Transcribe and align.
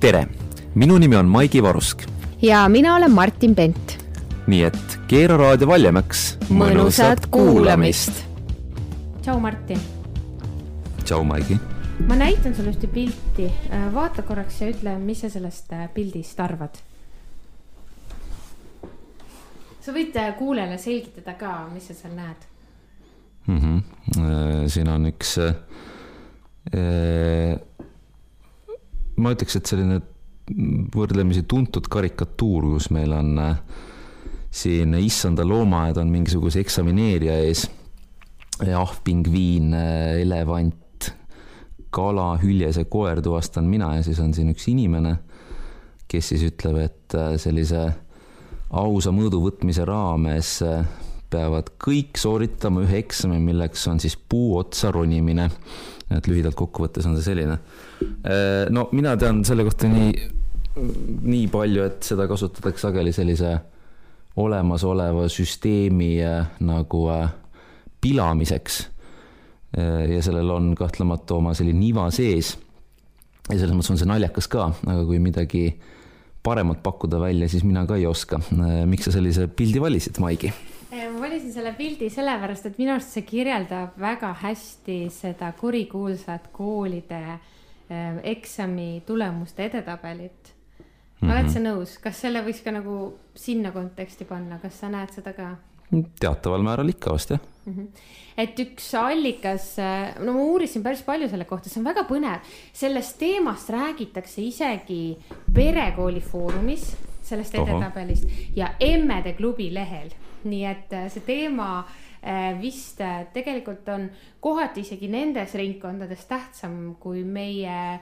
tere, 0.00 0.28
minu 0.78 0.98
nimi 0.98 1.16
on 1.16 1.26
Maigi 1.26 1.62
Varusk. 1.62 2.02
ja 2.42 2.68
mina 2.68 2.94
olen 2.94 3.10
Martin 3.10 3.54
Pent. 3.54 3.98
nii 4.46 4.62
et 4.64 4.98
keera 5.10 5.36
raadio 5.36 5.66
valjemaks. 5.66 6.38
mõnusat 6.50 7.26
kuulamist. 7.30 8.22
tšau, 9.22 9.40
Martin. 9.40 9.80
tšau, 11.04 11.24
Maigi. 11.24 11.58
ma 12.06 12.14
näitan 12.14 12.54
sulle 12.54 12.70
ühte 12.70 12.86
pilti, 12.86 13.50
vaata 13.94 14.22
korraks 14.22 14.60
ja 14.60 14.68
ütle, 14.70 14.98
mis 15.02 15.20
sa 15.20 15.30
sellest 15.30 15.72
äh, 15.72 15.88
pildist 15.94 16.40
arvad. 16.40 16.78
sa 19.80 19.92
võid 19.92 20.14
äh, 20.14 20.30
kuulajale 20.38 20.78
selgitada 20.78 21.34
ka, 21.34 21.56
mis 21.74 21.90
sa 21.90 21.94
seal 21.94 22.14
näed 22.14 22.46
mm. 23.46 23.58
-hmm. 23.58 23.82
siin 24.68 24.88
on 24.88 25.10
üks 25.10 25.38
äh, 25.42 25.54
ma 29.18 29.34
ütleks, 29.34 29.58
et 29.58 29.70
selline 29.70 30.00
võrdlemisi 30.94 31.44
tuntud 31.48 31.88
karikatuur, 31.92 32.70
kus 32.76 32.88
meil 32.94 33.12
on 33.12 33.34
äh, 33.42 33.58
siin 34.50 34.96
issanda 35.00 35.44
loomaaed 35.46 35.98
on 36.00 36.12
mingisuguse 36.12 36.62
eksamineerija 36.64 37.38
ees. 37.44 37.66
ahv, 38.58 38.96
pingviin, 39.04 39.72
äh, 39.76 40.20
elevant, 40.22 41.12
kala, 41.94 42.32
hüljes 42.42 42.76
ja 42.80 42.84
koer 42.84 43.22
tuvastan 43.24 43.68
mina 43.70 43.94
ja 43.96 44.02
siis 44.02 44.18
on 44.20 44.34
siin 44.34 44.50
üks 44.52 44.66
inimene, 44.68 45.16
kes 46.08 46.32
siis 46.32 46.44
ütleb, 46.48 46.80
et 46.82 47.16
äh, 47.16 47.36
sellise 47.40 47.84
ausa 48.68 49.12
mõõdu 49.14 49.40
võtmise 49.40 49.84
raames 49.88 50.58
peavad 51.30 51.74
kõik 51.84 52.18
sooritama 52.18 52.86
ühe 52.86 53.02
eksami, 53.02 53.38
milleks 53.42 53.86
on 53.90 54.00
siis 54.00 54.16
puu 54.16 54.56
otsa 54.58 54.90
ronimine 54.94 55.48
et 56.16 56.28
lühidalt 56.28 56.56
kokkuvõttes 56.58 57.06
on 57.08 57.16
see 57.18 57.26
selline. 57.26 57.58
Äh, 58.24 58.68
no 58.72 58.88
mina 58.96 59.14
tean 59.20 59.42
selle 59.46 59.66
kohta 59.66 59.90
nii, 59.90 60.12
nii 61.28 61.48
palju, 61.52 61.88
et 61.88 62.06
seda 62.06 62.28
kasutatakse 62.30 62.88
sageli 62.88 63.12
sellise 63.14 63.56
olemasoleva 64.38 65.26
süsteemi 65.32 66.12
äh, 66.24 66.54
nagu 66.64 67.08
äh, 67.14 67.26
pilamiseks. 68.00 68.86
ja 70.08 70.22
sellel 70.24 70.48
on 70.48 70.70
kahtlemata 70.72 71.34
oma 71.36 71.50
selline 71.54 71.76
niva 71.76 72.06
sees. 72.08 72.54
ja 73.50 73.58
selles 73.58 73.74
mõttes 73.76 73.90
on 73.92 73.98
see 74.00 74.08
naljakas 74.08 74.48
ka, 74.48 74.70
aga 74.88 75.02
kui 75.04 75.18
midagi 75.20 75.66
paremat 76.42 76.80
pakkuda 76.82 77.20
välja, 77.20 77.50
siis 77.52 77.66
mina 77.68 77.82
ka 77.86 77.98
ei 78.00 78.06
oska. 78.08 78.40
miks 78.88 79.04
sa 79.04 79.12
sellise 79.12 79.44
pildi 79.52 79.82
valisid, 79.84 80.16
Maigi? 80.24 80.54
Valisin 81.38 81.54
selle 81.54 81.72
pildi 81.78 82.08
sellepärast, 82.10 82.66
et 82.66 82.78
minu 82.80 82.90
arust 82.96 83.12
see 83.14 83.22
kirjeldab 83.22 83.94
väga 84.02 84.32
hästi 84.40 84.96
seda 85.14 85.52
kurikuulsat 85.54 86.48
koolide 86.52 87.20
äh, 87.30 88.18
eksami 88.26 89.04
tulemuste 89.06 89.68
edetabelit. 89.68 90.54
Mm 91.20 91.28
-hmm. 91.28 91.32
oled 91.32 91.50
sa 91.50 91.60
nõus, 91.62 91.94
kas 92.02 92.20
selle 92.20 92.42
võiks 92.42 92.64
ka 92.64 92.74
nagu 92.74 93.14
sinna 93.34 93.70
konteksti 93.70 94.24
panna, 94.24 94.58
kas 94.58 94.80
sa 94.80 94.88
näed 94.88 95.14
seda 95.14 95.32
ka? 95.32 95.56
teataval 96.20 96.62
määral 96.62 96.88
ikka 96.88 97.10
vast 97.10 97.30
jah 97.30 97.40
mm. 97.64 97.74
-hmm. 97.74 97.86
et 98.36 98.58
üks 98.58 98.94
allikas, 98.94 99.78
äh, 99.78 100.18
no 100.18 100.32
ma 100.32 100.42
uurisin 100.42 100.82
päris 100.82 101.02
palju 101.02 101.28
selle 101.28 101.44
kohta, 101.44 101.68
see 101.68 101.80
on 101.80 101.84
väga 101.94 102.02
põnev, 102.02 102.40
sellest 102.72 103.18
teemast 103.18 103.70
räägitakse 103.70 104.42
isegi 104.42 105.18
perekooli 105.54 106.20
foorumis, 106.20 106.96
sellest 107.22 107.54
edetabelist 107.54 108.24
ja 108.56 108.74
emmede 108.80 109.32
klubi 109.32 109.74
lehel 109.74 110.10
nii 110.44 110.64
et 110.68 110.92
äh, 110.96 111.08
see 111.12 111.24
teema 111.26 111.70
äh, 111.80 112.52
vist 112.60 113.00
äh, 113.00 113.26
tegelikult 113.34 113.88
on 113.94 114.08
kohati 114.40 114.84
isegi 114.86 115.10
nendes 115.10 115.54
ringkondades 115.58 116.26
tähtsam 116.30 116.94
kui 117.00 117.24
meie 117.24 117.98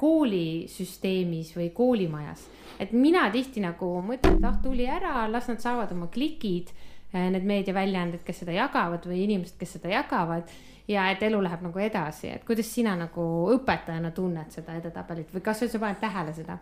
koolisüsteemis 0.00 1.50
või 1.52 1.66
koolimajas. 1.76 2.46
et 2.80 2.94
mina 2.96 3.26
tihti 3.28 3.60
nagu 3.60 3.98
mõtlen, 4.00 4.38
et 4.38 4.46
ah, 4.48 4.54
tuli 4.64 4.86
ära, 4.88 5.26
las 5.28 5.50
nad 5.50 5.60
saavad 5.60 5.92
oma 5.92 6.06
klikid, 6.08 6.70
need 7.12 7.44
meediaväljaanded, 7.44 8.22
kes 8.24 8.40
seda 8.46 8.54
jagavad 8.56 9.04
või 9.04 9.26
inimesed, 9.26 9.58
kes 9.60 9.74
seda 9.76 9.92
jagavad 9.92 10.48
ja 10.88 11.10
et 11.12 11.22
elu 11.28 11.42
läheb 11.44 11.66
nagu 11.68 11.84
edasi, 11.84 12.30
et 12.32 12.46
kuidas 12.48 12.70
sina 12.72 12.94
nagu 12.96 13.26
õpetajana 13.58 14.14
tunned 14.16 14.56
seda 14.56 14.78
edetabelit 14.80 15.36
või 15.36 15.44
kas 15.44 15.60
sa 15.66 15.82
paned 15.82 16.00
tähele 16.00 16.32
seda 16.32 16.56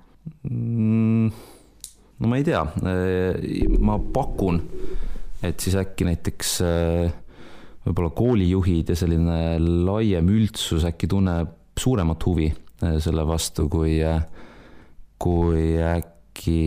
mm,? 0.50 1.30
no 2.18 2.30
ma 2.30 2.38
ei 2.40 2.44
tea, 2.46 2.62
ma 3.78 3.98
pakun, 4.12 4.60
et 5.44 5.60
siis 5.60 5.76
äkki 5.78 6.06
näiteks 6.08 6.52
äh, 6.64 7.12
võib-olla 7.86 8.12
koolijuhid 8.16 8.92
ja 8.92 8.96
selline 8.98 9.58
laiem 9.60 10.30
üldsus 10.32 10.86
äkki 10.88 11.08
tunneb 11.10 11.52
suuremat 11.78 12.24
huvi 12.26 12.48
äh, 12.50 12.96
selle 13.04 13.26
vastu, 13.28 13.68
kui, 13.72 13.98
äh, 14.04 14.22
kui 15.22 15.76
äkki 15.82 16.58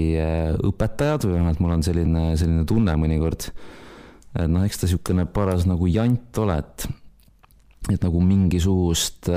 õpetajad 0.66 1.28
või 1.28 1.38
vähemalt 1.38 1.59
mul 1.62 1.75
on 1.78 1.85
selline, 1.85 2.24
selline 2.40 2.66
tunne 2.69 2.96
mõnikord. 2.97 3.52
et 4.34 4.50
noh, 4.50 4.66
eks 4.66 4.81
ta 4.81 4.88
niisugune 4.88 5.28
paras 5.29 5.68
nagu 5.69 5.90
jant 5.90 6.41
ole, 6.41 6.58
et, 6.62 6.88
et 7.94 8.02
nagu 8.02 8.22
mingisugust 8.22 9.29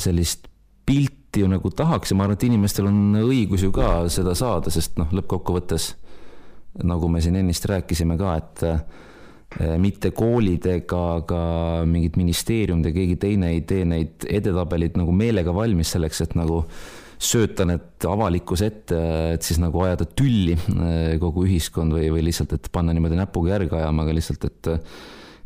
sellist 0.00 0.48
pilti 0.86 1.42
ju 1.42 1.48
nagu 1.50 1.70
tahaks 1.74 2.12
ja 2.12 2.16
ma 2.16 2.24
arvan, 2.24 2.38
et 2.38 2.46
inimestel 2.46 2.88
on 2.88 3.18
õigus 3.24 3.64
ju 3.66 3.72
ka 3.74 4.06
seda 4.12 4.36
saada, 4.38 4.70
sest 4.72 4.96
noh, 5.00 5.10
lõppkokkuvõttes 5.12 5.90
nagu 6.82 7.08
me 7.08 7.22
siin 7.22 7.38
ennist 7.38 7.66
rääkisime 7.70 8.16
ka, 8.18 8.34
et 8.40 8.64
eh, 8.66 9.76
mitte 9.78 10.10
koolid 10.16 10.66
ega 10.66 11.04
ka 11.28 11.40
mingid 11.86 12.18
ministeeriumid 12.18 12.90
ja 12.90 12.94
keegi 12.96 13.16
teine 13.22 13.52
ei 13.54 13.62
tee 13.68 13.84
neid 13.86 14.26
edetabeleid 14.26 14.98
nagu 14.98 15.14
meelega 15.14 15.54
valmis 15.54 15.94
selleks, 15.94 16.24
et 16.24 16.34
nagu 16.38 16.64
sööta 17.24 17.64
need 17.68 18.04
avalikkuse 18.10 18.66
ette, 18.68 19.00
et 19.36 19.46
siis 19.46 19.60
nagu 19.62 19.84
ajada 19.84 20.06
tülli 20.10 20.56
eh, 20.56 21.14
kogu 21.22 21.46
ühiskond 21.46 21.94
või, 21.94 22.08
või 22.12 22.26
lihtsalt, 22.26 22.56
et 22.56 22.72
panna 22.74 22.94
niimoodi 22.96 23.20
näpuga 23.20 23.54
järge 23.54 23.78
ajama, 23.78 24.04
aga 24.04 24.16
lihtsalt, 24.18 24.48
et 24.50 24.72
eh, 24.74 24.96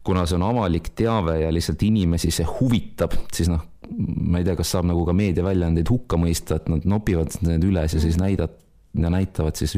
kuna 0.09 0.25
see 0.25 0.39
on 0.39 0.47
avalik 0.49 0.95
teave 0.97 1.43
ja 1.43 1.51
lihtsalt 1.53 1.83
inimesi 1.85 2.33
see 2.33 2.47
huvitab, 2.49 3.13
siis 3.35 3.51
noh, 3.53 3.61
ma 3.93 4.41
ei 4.41 4.47
tea, 4.47 4.57
kas 4.57 4.73
saab 4.73 4.89
nagu 4.89 5.05
ka 5.05 5.13
meediaväljaandeid 5.17 5.93
hukka 5.93 6.17
mõista, 6.21 6.57
et 6.57 6.73
nad 6.73 6.89
nopivad 6.89 7.37
need 7.45 7.69
üles 7.69 7.93
ja 7.93 8.01
siis 8.01 8.17
näidad- 8.21 8.57
ja 8.97 9.11
näitavad 9.13 9.57
siis 9.61 9.77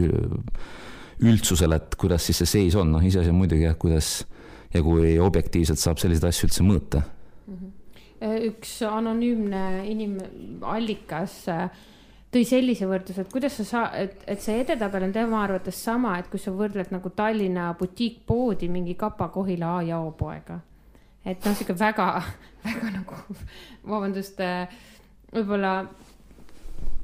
üldsusele, 1.21 1.77
et 1.77 1.97
kuidas 2.01 2.27
siis 2.27 2.43
see 2.43 2.53
seis 2.55 2.77
on, 2.79 2.91
noh 2.93 3.05
iseasi 3.05 3.33
on 3.33 3.39
muidugi 3.41 3.67
jah, 3.67 3.77
kuidas 3.79 4.25
ja 4.75 4.83
kui 4.83 5.19
objektiivselt 5.21 5.81
saab 5.81 6.01
selliseid 6.01 6.29
asju 6.31 6.49
üldse 6.49 6.67
mõõta 6.67 7.03
mm. 7.03 7.57
-hmm. 7.57 8.43
üks 8.51 8.77
anonüümne 8.87 9.65
inimallikas 9.91 11.37
äh, 11.49 11.71
tõi 12.31 12.45
sellise 12.47 12.87
võrdluse, 12.87 13.25
et 13.25 13.33
kuidas 13.33 13.57
sa 13.59 13.67
saa-, 13.67 13.91
et, 13.99 14.23
et 14.31 14.43
see 14.43 14.61
edetabel 14.63 15.09
on 15.09 15.15
tema 15.15 15.43
arvates 15.43 15.79
sama, 15.85 16.17
et 16.21 16.29
kui 16.31 16.41
sa 16.43 16.53
võrdled 16.55 16.93
nagu 16.95 17.11
Tallinna 17.17 17.73
butiikpoodi 17.79 18.71
mingi 18.71 18.95
Kapa-Kohila 18.99 19.77
A 19.79 19.83
ja 19.89 19.99
O 20.03 20.13
poega. 20.19 20.61
et 21.25 21.45
noh, 21.45 21.57
sihuke 21.57 21.77
väga, 21.79 22.07
väga 22.67 22.93
nagu, 22.95 23.19
vabandust, 23.87 24.41
äh, 24.41 24.71
võib-olla 25.35 25.75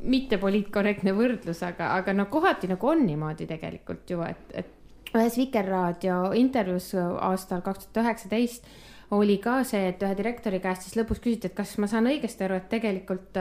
mitte 0.06 0.38
poliitkorrektne 0.38 1.14
võrdlus, 1.16 1.62
aga, 1.66 1.92
aga 1.98 2.14
no 2.14 2.28
kohati 2.30 2.70
nagu 2.70 2.88
on 2.88 3.04
niimoodi 3.06 3.46
tegelikult 3.50 4.10
ju, 4.10 4.22
et, 4.26 4.52
et 4.54 5.14
ühes 5.16 5.38
Vikerraadio 5.38 6.18
intervjuus 6.38 6.92
aastal 6.96 7.62
kaks 7.64 7.88
tuhat 7.88 8.04
üheksateist 8.04 8.68
oli 9.16 9.38
ka 9.42 9.60
see, 9.66 9.86
et 9.92 10.02
ühe 10.02 10.16
direktori 10.18 10.60
käest 10.62 10.86
siis 10.86 10.96
lõpus 10.98 11.20
küsiti, 11.22 11.50
et 11.50 11.56
kas 11.56 11.76
ma 11.82 11.88
saan 11.90 12.08
õigesti 12.10 12.46
aru, 12.46 12.58
et 12.58 12.68
tegelikult 12.70 13.38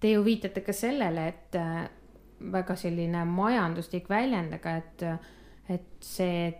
te 0.00 0.12
ju 0.12 0.22
viitate 0.24 0.62
ka 0.66 0.74
sellele, 0.76 1.28
et 1.32 1.58
äh, 1.58 1.86
väga 2.52 2.76
selline 2.78 3.24
majanduslik 3.28 4.08
väljend, 4.10 4.58
aga 4.58 4.76
et, 4.82 5.06
et 5.74 5.88
see 6.04 6.50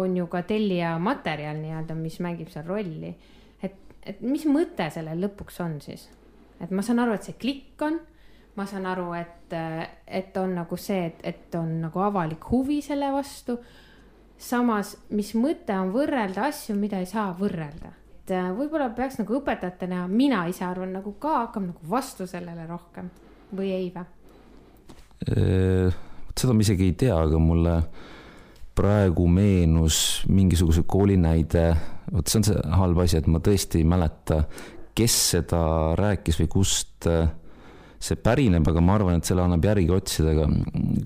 on 0.00 0.16
ju 0.16 0.26
ka 0.32 0.42
tellija 0.48 0.96
materjal 1.02 1.60
nii-öelda, 1.60 1.96
mis 1.96 2.18
mängib 2.24 2.50
seal 2.52 2.66
rolli. 2.66 3.14
et, 3.62 3.78
et 4.02 4.20
mis 4.24 4.44
mõte 4.48 4.88
sellel 4.90 5.22
lõpuks 5.26 5.60
on 5.64 5.78
siis? 5.84 6.08
et 6.60 6.70
ma 6.70 6.82
saan 6.82 7.02
aru, 7.02 7.16
et 7.16 7.26
see 7.26 7.38
klikk 7.40 7.82
on 7.84 8.00
ma 8.56 8.66
saan 8.70 8.86
aru, 8.86 9.08
et, 9.18 9.54
et 10.06 10.36
on 10.38 10.54
nagu 10.60 10.78
see, 10.78 11.08
et, 11.08 11.24
et 11.26 11.56
on 11.58 11.70
nagu 11.86 12.04
avalik 12.04 12.46
huvi 12.52 12.80
selle 12.84 13.10
vastu. 13.14 13.58
samas, 14.38 14.96
mis 15.14 15.30
mõte 15.38 15.72
on 15.78 15.92
võrrelda 15.94 16.48
asju, 16.50 16.74
mida 16.76 16.98
ei 17.00 17.06
saa 17.06 17.30
võrrelda, 17.38 17.92
et 18.18 18.32
äh, 18.34 18.50
võib-olla 18.52 18.90
peaks 18.94 19.18
nagu 19.20 19.38
õpetajatena, 19.38 20.06
mina 20.10 20.44
ise 20.50 20.64
arvan 20.66 20.92
nagu 20.92 21.14
ka 21.22 21.36
hakkama 21.44 21.70
nagu 21.70 21.90
vastu 21.90 22.26
sellele 22.26 22.66
rohkem 22.66 23.08
või 23.54 23.70
ei 23.72 23.92
või? 23.94 24.04
Äh, 25.30 25.94
seda 26.36 26.52
ma 26.52 26.66
isegi 26.66 26.90
ei 26.90 26.96
tea, 26.98 27.16
aga 27.16 27.38
mulle 27.38 27.78
praegu 28.74 29.26
meenus 29.30 30.24
mingisuguse 30.28 30.82
kooli 30.86 31.16
näide, 31.16 31.68
vot 32.10 32.28
see 32.28 32.40
on 32.40 32.48
see 32.50 32.66
halb 32.74 33.00
asi, 33.04 33.20
et 33.20 33.30
ma 33.30 33.38
tõesti 33.42 33.80
ei 33.80 33.88
mäleta, 33.88 34.42
kes 34.94 35.14
seda 35.36 35.62
rääkis 35.98 36.42
või 36.42 36.50
kust 36.58 37.08
äh, 37.10 37.30
see 38.04 38.18
pärineb, 38.20 38.66
aga 38.68 38.82
ma 38.84 38.98
arvan, 38.98 39.18
et 39.18 39.28
selle 39.28 39.44
annab 39.44 39.64
järgi 39.64 39.88
otsida, 39.94 40.34
aga 40.34 40.48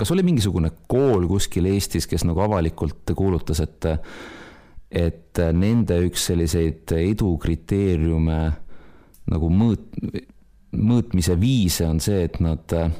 kas 0.00 0.10
oli 0.14 0.24
mingisugune 0.26 0.72
kool 0.90 1.28
kuskil 1.30 1.68
Eestis, 1.70 2.08
kes 2.10 2.26
nagu 2.26 2.42
avalikult 2.46 3.14
kuulutas, 3.18 3.62
et 3.64 3.92
et 4.88 5.36
nende 5.52 5.98
üks 6.06 6.30
selliseid 6.30 6.94
edukriteeriume 6.96 8.38
nagu 9.28 9.50
mõõt-, 9.52 9.98
mõõtmise 10.72 11.36
viise 11.40 11.86
on 11.88 12.00
see, 12.02 12.24
et 12.28 12.38
nad 12.44 12.76
äh, 12.76 12.90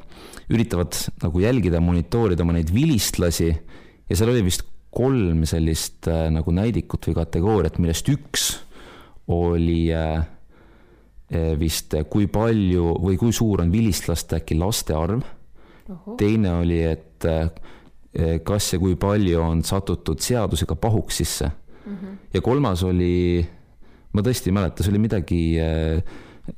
üritavad 0.53 0.97
nagu 1.23 1.43
jälgida, 1.43 1.81
monitoorida 1.85 2.45
oma 2.45 2.57
neid 2.57 2.73
vilistlasi 2.75 3.49
ja 3.51 4.17
seal 4.17 4.33
oli 4.33 4.45
vist 4.47 4.65
kolm 4.95 5.45
sellist 5.49 6.09
äh, 6.11 6.29
nagu 6.33 6.53
näidikut 6.55 7.11
või 7.11 7.19
kategooriat, 7.21 7.81
millest 7.83 8.09
üks 8.13 8.51
oli 9.33 9.87
äh, 9.93 10.25
vist 11.61 11.93
kui 12.09 12.25
palju 12.33 12.95
või 13.03 13.19
kui 13.21 13.35
suur 13.37 13.61
on 13.61 13.73
vilistlaste 13.73 14.39
äkki 14.39 14.57
laste 14.57 14.95
arv. 14.97 15.21
teine 16.17 16.55
oli, 16.63 16.79
et 16.85 17.27
kas 18.45 18.73
ja 18.73 18.79
kui 18.79 18.97
palju 18.97 19.41
on 19.41 19.61
satutud 19.65 20.21
seadusega 20.21 20.77
pahuksisse 20.77 21.51
mm. 21.51 21.93
-hmm. 21.93 22.17
ja 22.35 22.41
kolmas 22.41 22.83
oli, 22.83 23.47
ma 24.13 24.25
tõesti 24.25 24.49
ei 24.49 24.57
mäleta, 24.57 24.83
see 24.83 24.93
oli 24.93 25.05
midagi 25.05 25.43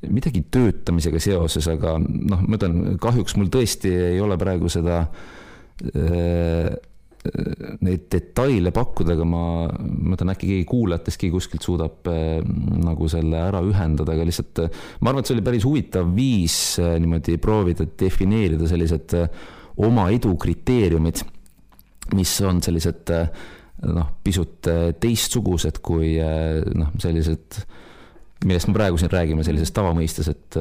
midagi 0.07 0.45
töötamisega 0.51 1.19
seoses, 1.19 1.67
aga 1.71 1.97
noh, 1.99 2.43
ma 2.47 2.57
ütlen, 2.57 2.97
kahjuks 3.01 3.35
mul 3.39 3.51
tõesti 3.51 3.91
ei 4.13 4.21
ole 4.23 4.37
praegu 4.39 4.69
seda 4.71 5.03
äh, 5.03 6.71
neid 7.85 8.07
detaile 8.09 8.71
pakkuda, 8.73 9.13
aga 9.13 9.25
ma, 9.29 9.43
ma 9.69 10.13
mõtlen, 10.13 10.31
äkki 10.33 10.49
keegi 10.49 10.65
kuulajatest 10.69 11.21
keegi 11.21 11.35
kuskilt 11.35 11.65
suudab 11.65 12.09
äh, 12.09 12.39
nagu 12.81 13.09
selle 13.11 13.43
ära 13.43 13.61
ühendada, 13.65 14.15
aga 14.15 14.25
lihtsalt 14.25 14.63
äh, 14.63 14.79
ma 15.01 15.11
arvan, 15.11 15.21
et 15.21 15.29
see 15.29 15.37
oli 15.37 15.45
päris 15.45 15.67
huvitav 15.67 16.09
viis 16.15 16.57
äh, 16.81 16.95
niimoodi 17.01 17.37
proovida 17.41 17.85
defineerida 17.85 18.69
sellised 18.69 19.15
oma 19.85 20.07
edu 20.13 20.33
kriteeriumid, 20.41 21.21
mis 22.17 22.33
on 22.47 22.63
sellised 22.65 23.13
noh, 23.85 24.09
pisut 24.25 24.67
teistsugused 25.01 25.79
kui 25.85 26.15
noh, 26.17 26.91
sellised 27.01 27.61
millest 28.45 28.69
me 28.69 28.75
praegu 28.77 28.99
siin 28.99 29.11
räägime 29.11 29.45
sellises 29.45 29.73
tavamõistes, 29.75 30.29
et, 30.31 30.59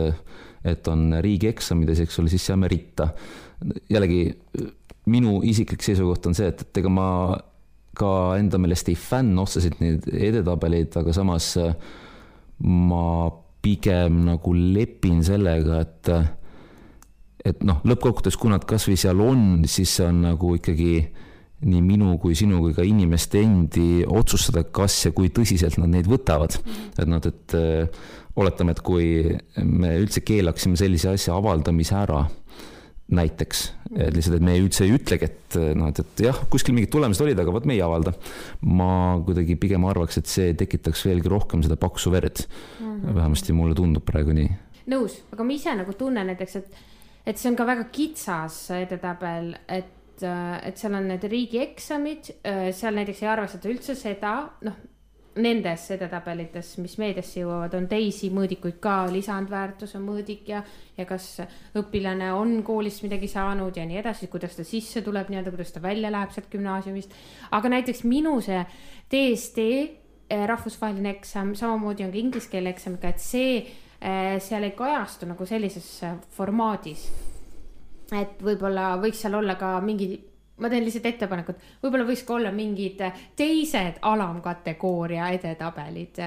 et 0.68 0.88
on 0.92 1.14
riigieksamid 1.24 1.92
ja 1.92 1.96
eks 2.04 2.20
ole, 2.22 2.32
siis 2.32 2.46
saame 2.50 2.68
ritta. 2.70 3.10
jällegi 3.90 4.24
minu 5.10 5.40
isiklik 5.46 5.82
seisukoht 5.84 6.26
on 6.28 6.36
see, 6.36 6.50
et, 6.52 6.66
et 6.66 6.82
ega 6.82 6.92
ma 6.92 7.06
ka 7.96 8.10
enda 8.38 8.60
meelest 8.60 8.88
ei 8.92 8.98
fänn 8.98 9.38
otseselt 9.40 9.80
neid 9.82 10.06
edetabeleid, 10.12 10.94
aga 11.00 11.14
samas 11.16 11.54
ma 12.60 13.06
pigem 13.60 14.22
nagu 14.28 14.52
lepin 14.56 15.24
sellega, 15.24 15.80
et 15.84 16.12
et 17.40 17.62
noh, 17.64 17.78
lõppkokkuvõttes, 17.88 18.36
kui 18.36 18.52
nad 18.52 18.64
kasvõi 18.68 18.98
seal 19.00 19.20
on, 19.24 19.62
siis 19.64 19.94
see 19.96 20.04
on 20.04 20.18
nagu 20.26 20.52
ikkagi 20.58 20.92
nii 21.60 21.82
minu 21.84 22.14
kui 22.20 22.36
sinu 22.38 22.62
kui 22.62 22.72
ka 22.76 22.84
inimeste 22.86 23.42
endi 23.44 24.04
otsustada, 24.08 24.64
kas 24.64 24.96
ja 25.04 25.12
kui 25.16 25.28
tõsiselt 25.34 25.76
nad 25.80 25.92
neid 25.92 26.08
võtavad. 26.08 26.56
et 26.96 27.08
noh, 27.08 27.20
et 27.20 27.56
äh, 27.58 28.02
oletame, 28.40 28.72
et 28.72 28.80
kui 28.84 29.06
me 29.64 29.96
üldse 30.00 30.22
keelaksime 30.24 30.78
sellise 30.80 31.12
asja 31.12 31.36
avaldamise 31.36 31.96
ära, 31.98 32.22
näiteks, 33.10 33.62
et 33.96 34.14
lihtsalt, 34.14 34.38
et 34.38 34.44
me 34.46 34.54
üldse 34.60 34.84
ei 34.86 34.94
ütlegi, 34.94 35.26
et 35.26 35.56
noh, 35.76 35.90
et, 35.90 35.98
et 35.98 36.24
jah, 36.28 36.36
kuskil 36.52 36.76
mingid 36.76 36.92
tulemused 36.94 37.24
olid, 37.24 37.38
aga 37.42 37.54
vot 37.54 37.66
me 37.66 37.74
ei 37.74 37.82
avalda. 37.82 38.14
ma 38.62 39.18
kuidagi 39.26 39.56
pigem 39.60 39.84
arvaks, 39.90 40.20
et 40.20 40.30
see 40.30 40.52
tekitaks 40.58 41.02
veelgi 41.08 41.32
rohkem 41.32 41.64
seda 41.66 41.76
paksu 41.80 42.12
verd 42.14 42.44
mm. 42.44 42.86
-hmm. 42.86 43.14
vähemasti 43.14 43.56
mulle 43.56 43.74
tundub 43.74 44.06
praegu 44.06 44.36
nii. 44.36 44.50
nõus, 44.94 45.18
aga 45.34 45.44
ma 45.44 45.52
ise 45.52 45.74
nagu 45.74 45.92
tunnen 45.92 46.30
näiteks, 46.30 46.56
et, 46.56 46.84
et 47.26 47.38
see 47.38 47.50
on 47.50 47.58
ka 47.58 47.66
väga 47.66 47.88
kitsas 47.90 48.62
edetabel, 48.78 49.56
et 49.68 49.99
et, 50.20 50.28
äh, 50.28 50.68
et 50.68 50.78
seal 50.78 50.94
on 50.94 51.08
need 51.08 51.24
riigieksamid, 51.24 52.32
äh, 52.44 52.70
seal 52.72 52.96
näiteks 52.96 53.22
ei 53.22 53.28
arvestata 53.28 53.68
üldse 53.70 53.94
seda, 53.94 54.32
noh, 54.66 54.78
nendes 55.40 55.84
edetabelites, 55.94 56.72
mis 56.82 56.96
meediasse 56.98 57.40
jõuavad, 57.40 57.76
on 57.78 57.86
teisi 57.88 58.32
mõõdikuid 58.34 58.80
ka, 58.82 59.06
lisandväärtuse 59.12 60.00
mõõdik 60.02 60.48
ja, 60.50 60.64
ja 60.98 61.06
kas 61.06 61.38
õpilane 61.78 62.32
on 62.34 62.58
koolist 62.66 63.04
midagi 63.06 63.30
saanud 63.30 63.78
ja 63.78 63.86
nii 63.86 64.00
edasi, 64.02 64.26
kuidas 64.32 64.58
ta 64.58 64.66
sisse 64.66 65.04
tuleb 65.06 65.30
nii-öelda, 65.30 65.54
kuidas 65.54 65.72
ta 65.72 65.82
välja 65.82 66.10
läheb 66.10 66.34
sealt 66.34 66.50
gümnaasiumist. 66.50 67.14
aga 67.50 67.72
näiteks 67.76 68.04
minu 68.04 68.40
see 68.44 68.64
DSD 69.12 69.68
äh, 69.70 70.44
rahvusvaheline 70.50 71.14
eksam, 71.14 71.54
samamoodi 71.54 72.04
on 72.04 72.12
ka 72.12 72.18
inglise 72.18 72.50
keele 72.50 72.74
eksamiga, 72.74 73.14
et 73.14 73.22
see 73.22 73.62
seal 74.00 74.64
ei 74.64 74.72
kajastu 74.72 75.26
nagu 75.28 75.44
sellises 75.44 75.98
formaadis 76.32 77.02
et 78.18 78.42
võib-olla 78.42 78.94
võiks 79.02 79.22
seal 79.24 79.36
olla 79.38 79.56
ka 79.60 79.76
mingi, 79.84 80.12
ma 80.60 80.70
teen 80.72 80.84
lihtsalt 80.86 81.08
ettepanekut, 81.12 81.64
võib-olla 81.82 82.06
võiks 82.08 82.24
ka 82.26 82.36
olla 82.38 82.52
mingid 82.54 83.02
teised 83.38 84.00
alamkategooria 84.02 85.30
edetabelid. 85.36 86.22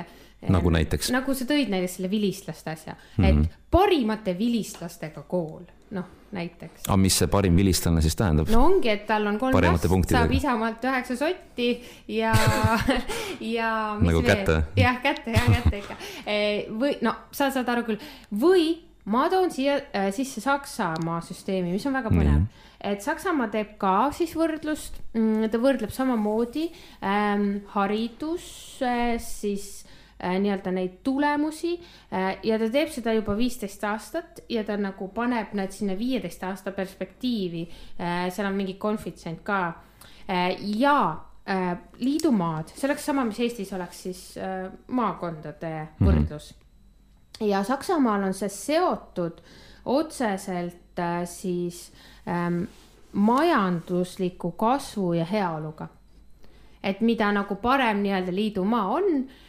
nagu 0.53 0.73
näiteks? 0.73 1.11
nagu 1.15 1.35
sa 1.35 1.47
tõid 1.49 1.71
näiteks 1.71 1.99
selle 1.99 2.11
vilistlaste 2.11 2.75
asja 2.75 2.95
mm, 2.95 3.23
-hmm. 3.23 3.45
et 3.45 3.71
parimate 3.71 4.37
vilistlastega 4.39 5.23
kool, 5.27 5.63
noh 5.91 6.11
näiteks. 6.33 6.87
aga 6.87 6.97
mis 6.97 7.17
see 7.21 7.29
parim 7.31 7.57
vilistlane 7.57 8.01
siis 8.01 8.15
tähendab? 8.19 8.49
no 8.53 8.63
ongi, 8.67 8.89
et 8.93 9.05
tal 9.09 9.27
on 9.29 9.37
kolm 9.41 9.57
last, 9.65 9.87
saab 10.11 10.31
Isamaalt 10.33 10.87
üheksa 10.89 11.17
sotti 11.19 11.69
ja 12.11 12.33
ja. 13.57 13.69
nagu 14.01 14.23
kätte? 14.25 14.63
jah, 14.79 14.99
kätte, 15.03 15.35
jah, 15.35 15.51
kätte 15.57 15.83
ikka. 15.83 15.99
või 16.79 16.97
no 17.05 17.15
sa 17.31 17.51
saad 17.53 17.69
aru 17.75 17.85
küll, 17.91 18.09
või 18.31 18.73
ma 19.05 19.25
toon 19.29 19.51
siia 19.51 19.79
äh, 19.91 20.11
sisse 20.15 20.41
Saksamaa 20.43 21.19
süsteemi, 21.25 21.73
mis 21.73 21.85
on 21.89 21.97
väga 21.97 22.11
põnev 22.13 22.37
mm. 22.37 22.67
et 22.91 23.03
Saksamaa 23.03 23.49
teeb 23.51 23.75
ka 23.81 24.11
siis 24.15 24.35
võrdlust 24.39 25.01
mm,, 25.17 25.49
ta 25.51 25.59
võrdleb 25.59 25.91
samamoodi 25.91 26.69
ähm, 27.03 27.49
haridus 27.73 28.45
äh, 28.85 29.17
siis 29.19 29.83
äh, 30.21 30.37
nii-öelda 30.39 30.71
neid 30.75 31.01
tulemusi 31.03 31.75
äh, 31.75 32.39
ja 32.47 32.59
ta 32.61 32.71
teeb 32.71 32.93
seda 32.95 33.15
juba 33.17 33.35
viisteist 33.39 33.83
aastat 33.89 34.43
ja 34.51 34.63
ta 34.67 34.79
nagu 34.79 35.09
paneb 35.15 35.51
need 35.57 35.75
sinna 35.75 35.99
viieteist 35.99 36.47
aasta 36.47 36.71
perspektiivi 36.75 37.67
äh,. 37.99 38.31
seal 38.31 38.47
on 38.47 38.57
mingi 38.57 38.79
konfitsient 38.79 39.43
ka 39.43 39.61
äh, 40.29 40.55
ja 40.79 40.97
äh, 41.43 41.75
liidumaad, 41.99 42.71
see 42.71 42.87
oleks 42.87 43.11
sama, 43.11 43.27
mis 43.27 43.43
Eestis 43.43 43.75
oleks 43.75 44.03
siis 44.07 44.25
äh, 44.39 44.69
maakondade 44.87 45.75
mhm. 45.83 46.07
võrdlus 46.07 46.53
mm. 46.53 46.55
-hmm 46.55 46.62
ja 47.41 47.63
Saksamaal 47.63 48.23
on 48.23 48.33
see 48.33 48.49
seotud 48.49 49.41
otseselt 49.85 50.99
äh, 50.99 51.25
siis 51.25 51.91
ähm, 52.27 52.63
majandusliku 53.13 54.51
kasvu 54.51 55.13
ja 55.13 55.25
heaoluga. 55.25 55.87
et 56.83 57.01
mida 57.01 57.31
nagu 57.31 57.55
parem 57.55 58.01
nii-öelda 58.03 58.33
liidumaa 58.35 58.87
on, 58.91 59.05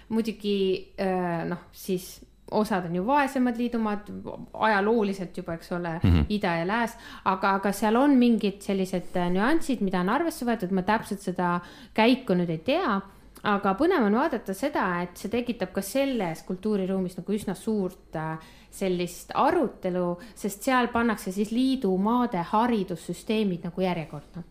muidugi 0.08 0.92
äh, 1.00 1.42
noh, 1.48 1.58
siis 1.72 2.20
osad 2.50 2.84
on 2.86 2.94
ju 2.94 3.06
vaesemad 3.06 3.56
liidumaad, 3.58 4.10
ajalooliselt 4.52 5.36
juba, 5.36 5.54
eks 5.54 5.72
ole 5.72 6.00
mm, 6.02 6.10
-hmm. 6.10 6.24
ida 6.28 6.54
ja 6.56 6.66
lääs, 6.66 6.96
aga, 7.24 7.54
aga 7.54 7.72
seal 7.72 7.96
on 7.96 8.10
mingid 8.10 8.60
sellised 8.62 9.16
äh, 9.16 9.30
nüansid, 9.30 9.80
mida 9.80 10.00
on 10.00 10.08
arvesse 10.08 10.46
võetud, 10.46 10.70
ma 10.70 10.82
täpselt 10.82 11.20
seda 11.20 11.60
käiku 11.94 12.34
nüüd 12.34 12.50
ei 12.50 12.58
tea 12.58 13.00
aga 13.44 13.74
põnev 13.78 14.06
on 14.06 14.16
vaadata 14.16 14.54
seda, 14.56 14.86
et 15.04 15.18
see 15.20 15.32
tekitab 15.32 15.72
ka 15.74 15.82
selles 15.84 16.42
kultuuriruumis 16.48 17.18
nagu 17.18 17.36
üsna 17.36 17.56
suurt 17.58 18.16
äh, 18.16 18.38
sellist 18.74 19.34
arutelu, 19.38 20.14
sest 20.34 20.64
seal 20.66 20.88
pannakse 20.92 21.32
siis 21.34 21.52
liidumaade 21.54 22.42
haridussüsteemid 22.50 23.68
nagu 23.68 23.84
järjekorda. 23.84 24.42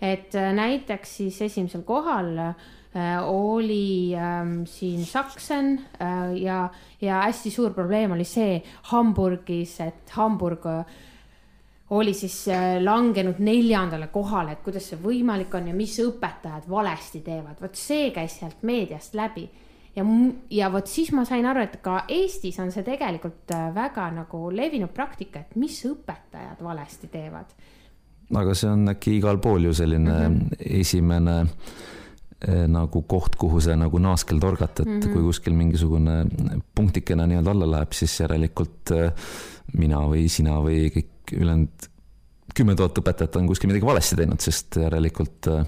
et 0.00 0.34
äh, 0.34 0.52
näiteks 0.54 1.16
siis 1.16 1.40
esimesel 1.42 1.82
kohal 1.82 2.38
äh, 2.38 2.54
oli 3.22 4.14
ähm, 4.16 4.64
siin 4.66 5.04
Saksen 5.06 5.78
äh, 6.02 6.34
ja, 6.42 6.68
ja 7.00 7.22
hästi 7.22 7.50
suur 7.50 7.74
probleem 7.74 8.12
oli 8.12 8.24
see 8.24 8.62
Hamburgis, 8.90 9.78
et 9.80 10.10
Hamburg 10.16 10.66
äh, 10.66 10.84
oli 11.90 12.14
siis 12.14 12.48
äh, 12.48 12.82
langenud 12.82 13.38
neljandale 13.38 14.06
kohale, 14.06 14.54
et 14.54 14.62
kuidas 14.64 14.90
see 14.92 15.00
võimalik 15.02 15.54
on 15.58 15.70
ja 15.70 15.74
mis 15.74 15.96
õpetajad 16.02 16.68
valesti 16.70 17.22
teevad, 17.26 17.58
vot 17.62 17.74
see 17.78 18.12
käis 18.14 18.38
sealt 18.38 18.62
meediast 18.62 19.14
läbi. 19.18 19.48
ja, 19.96 20.04
ja 20.50 20.70
vot 20.72 20.86
siis 20.86 21.10
ma 21.12 21.24
sain 21.26 21.46
aru, 21.46 21.64
et 21.66 21.80
ka 21.82 22.04
Eestis 22.08 22.60
on 22.62 22.70
see 22.72 22.86
tegelikult 22.86 23.50
äh, 23.56 23.68
väga 23.74 24.06
nagu 24.14 24.46
levinud 24.54 24.94
praktika, 24.94 25.42
et 25.42 25.56
mis 25.58 25.82
õpetajad 25.86 26.62
valesti 26.62 27.10
teevad. 27.10 27.54
aga 28.34 28.54
see 28.54 28.70
on 28.70 28.88
äkki 28.94 29.18
igal 29.18 29.42
pool 29.42 29.64
ju 29.64 29.74
selline 29.74 30.28
mm 30.28 30.36
-hmm. 30.36 30.66
esimene 30.80 31.40
äh, 31.40 32.66
nagu 32.68 33.02
koht, 33.02 33.34
kuhu 33.36 33.60
see 33.60 33.76
nagu 33.76 33.98
naaskel 33.98 34.38
torgata, 34.38 34.82
et 34.82 34.88
mm 34.88 35.00
-hmm. 35.00 35.12
kui 35.12 35.22
kuskil 35.22 35.52
mingisugune 35.54 36.24
punktikene 36.74 37.26
nii-öelda 37.26 37.50
alla 37.50 37.70
läheb, 37.70 37.92
siis 37.92 38.20
järelikult 38.20 38.94
mina 39.78 40.02
või 40.10 40.26
sina 40.32 40.58
või 40.64 40.88
kõik 40.94 41.34
ülejäänud 41.36 41.90
kümme 42.54 42.74
tuhat 42.78 42.98
õpetajat 42.98 43.36
on 43.38 43.48
kuskil 43.50 43.70
midagi 43.70 43.86
valesti 43.86 44.18
teinud, 44.18 44.42
sest 44.42 44.80
järelikult 44.80 45.50
äh, 45.52 45.66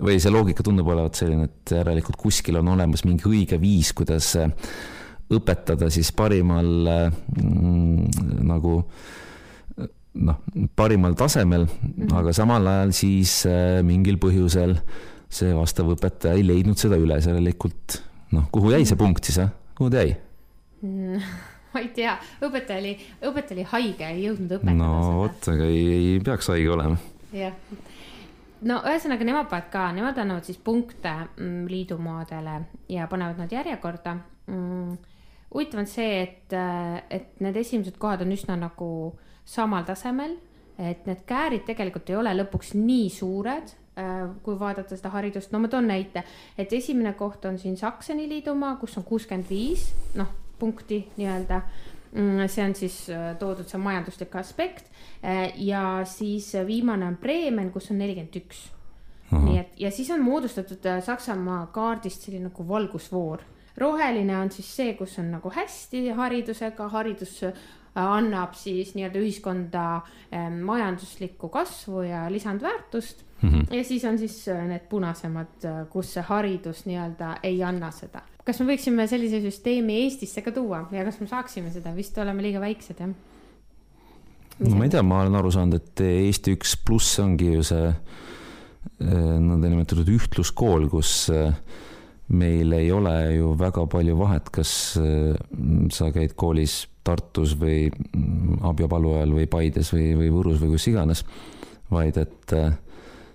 või 0.00 0.18
see 0.22 0.32
loogika 0.32 0.64
tundub 0.66 0.88
olevat 0.92 1.18
selline, 1.18 1.48
et 1.48 1.74
järelikult 1.76 2.18
kuskil 2.20 2.60
on 2.60 2.72
olemas 2.74 3.04
mingi 3.06 3.28
õige 3.28 3.60
viis, 3.60 3.92
kuidas 3.96 4.32
äh, 4.40 4.52
õpetada 5.30 5.90
siis 5.92 6.10
parimal 6.16 6.70
mm, 6.90 8.44
nagu 8.50 8.80
noh, 10.20 10.40
parimal 10.76 11.14
tasemel 11.18 11.66
mm, 11.66 11.92
-hmm. 11.96 12.16
aga 12.22 12.34
samal 12.36 12.66
ajal 12.66 12.94
siis 12.96 13.40
äh, 13.48 13.80
mingil 13.86 14.18
põhjusel 14.22 14.76
see 15.30 15.52
vastav 15.54 15.92
õpetaja 15.94 16.34
ei 16.34 16.46
leidnud 16.46 16.78
seda 16.78 16.98
üles, 16.98 17.28
järelikult 17.30 18.00
noh, 18.34 18.50
kuhu 18.50 18.74
jäi 18.74 18.84
see 18.84 18.98
punkt 18.98 19.24
siis, 19.24 19.40
kuhu 19.78 19.92
ta 19.92 20.04
jäi 20.04 20.16
mm.? 20.82 21.22
ma 21.74 21.82
ei 21.82 21.92
tea, 21.94 22.16
õpetaja 22.42 22.82
oli, 22.82 22.96
õpetaja 23.22 23.58
oli 23.58 23.68
haige, 23.74 24.08
ei 24.08 24.26
jõudnud 24.26 24.56
õpetada 24.58 24.76
no 24.78 24.90
seda. 24.96 25.14
vot, 25.20 25.48
aga 25.54 25.70
ei, 25.70 25.86
ei 25.94 26.18
peaks 26.24 26.50
haige 26.52 26.74
olema. 26.74 26.98
jah, 27.36 27.56
no 28.66 28.80
ühesõnaga 28.90 29.28
nemad 29.28 29.48
panevad 29.50 29.70
ka, 29.72 29.86
nemad 29.96 30.20
annavad 30.20 30.48
siis 30.48 30.60
punkte 30.64 31.12
mm, 31.12 31.64
liidumaadele 31.70 32.58
ja 32.92 33.08
panevad 33.10 33.40
nad 33.44 33.52
järjekorda 33.54 34.16
mm,. 34.50 34.98
huvitav 35.54 35.84
on 35.84 35.90
see, 35.90 36.22
et, 36.22 36.56
et 37.10 37.42
need 37.42 37.58
esimesed 37.62 37.98
kohad 37.98 38.24
on 38.26 38.32
üsna 38.36 38.58
nagu 38.60 38.90
samal 39.48 39.86
tasemel, 39.88 40.36
et 40.78 41.06
need 41.08 41.24
käärid 41.28 41.66
tegelikult 41.68 42.10
ei 42.10 42.18
ole 42.20 42.34
lõpuks 42.38 42.74
nii 42.78 43.08
suured, 43.12 43.72
kui 44.44 44.54
vaadata 44.56 44.96
seda 44.96 45.10
haridust, 45.12 45.50
no 45.52 45.58
ma 45.60 45.68
toon 45.68 45.90
näite, 45.90 46.22
et 46.58 46.72
esimene 46.72 47.12
koht 47.18 47.44
on 47.44 47.58
siin 47.58 47.76
Sakseni 47.76 48.28
liidumaa, 48.30 48.76
kus 48.80 48.96
on 48.96 49.04
kuuskümmend 49.04 49.50
viis, 49.50 49.90
noh, 50.16 50.30
punkti 50.60 51.04
nii-öelda 51.16 51.62
Mm, 52.12 52.48
see 52.48 52.64
on 52.64 52.72
siis 52.74 52.94
äh, 53.14 53.36
toodud 53.38 53.68
see 53.70 53.78
majanduslik 53.78 54.32
aspekt 54.34 54.88
äh, 55.22 55.52
ja 55.62 56.02
siis 56.04 56.48
viimane 56.66 57.06
on 57.06 57.16
Bremen, 57.22 57.70
kus 57.70 57.92
on 57.92 58.00
nelikümmend 58.02 58.38
üks. 58.40 58.64
nii 59.30 59.60
et 59.60 59.76
ja 59.78 59.92
siis 59.94 60.10
on 60.10 60.24
moodustatud 60.26 60.86
äh, 60.90 60.98
Saksamaa 61.06 61.68
kaardist 61.70 62.26
selline 62.26 62.48
nagu 62.48 62.66
valgusfoor. 62.68 63.44
roheline 63.78 64.34
on 64.36 64.50
siis 64.50 64.72
see, 64.76 64.94
kus 64.98 65.18
on 65.22 65.30
nagu 65.30 65.52
hästi 65.54 66.08
haridusega, 66.18 66.88
haridus 66.88 67.44
äh, 67.46 67.62
annab 67.94 68.58
siis 68.58 68.96
nii-öelda 68.98 69.22
ühiskonda 69.22 69.86
äh, 70.34 70.50
majanduslikku 70.50 71.48
kasvu 71.48 72.02
ja 72.08 72.24
lisandväärtust 72.32 73.22
mm. 73.42 73.50
-hmm. 73.50 73.76
ja 73.76 73.84
siis 73.84 74.04
on 74.04 74.18
siis 74.18 74.48
äh, 74.48 74.66
need 74.66 74.90
punasemad, 74.90 75.70
kus 75.90 76.14
see 76.14 76.26
haridus 76.26 76.86
nii-öelda 76.90 77.36
ei 77.42 77.62
anna 77.62 77.90
seda. 77.90 78.26
Kas 78.50 78.58
me 78.58 78.72
võiksime 78.72 79.06
sellise 79.10 79.38
süsteemi 79.44 80.00
Eestisse 80.04 80.42
ka 80.42 80.52
tuua 80.54 80.82
ja 80.94 81.04
kas 81.06 81.20
me 81.22 81.28
saaksime 81.30 81.70
seda, 81.70 81.94
vist 81.94 82.16
oleme 82.18 82.42
liiga 82.42 82.62
väiksed 82.62 82.98
jah? 82.98 83.12
ma 84.60 84.84
ei 84.84 84.92
tea, 84.92 85.04
ma 85.06 85.22
olen 85.22 85.38
aru 85.38 85.52
saanud, 85.54 85.78
et 85.78 86.02
Eesti 86.04 86.56
üks 86.58 86.74
pluss 86.84 87.20
ongi 87.22 87.54
ju 87.54 87.62
see 87.64 87.86
eh, 87.88 89.38
nõndanimetatud 89.40 90.10
ühtluskool, 90.12 90.88
kus 90.92 91.14
eh, 91.32 91.54
meil 92.36 92.74
ei 92.76 92.90
ole 92.92 93.14
ju 93.38 93.54
väga 93.60 93.86
palju 93.90 94.18
vahet, 94.18 94.50
kas 94.52 94.74
eh, 95.00 95.32
sa 95.94 96.10
käid 96.14 96.36
koolis 96.36 96.82
Tartus 97.06 97.54
või 97.56 97.86
mm, 97.88 98.60
Abja-Palu 98.68 99.14
ajal 99.16 99.32
või 99.38 99.48
Paides 99.50 99.94
või, 99.94 100.10
või 100.18 100.28
Võrus 100.34 100.60
või 100.60 100.74
kus 100.74 100.90
iganes, 100.90 101.24
vaid 101.90 102.20
et 102.20 102.56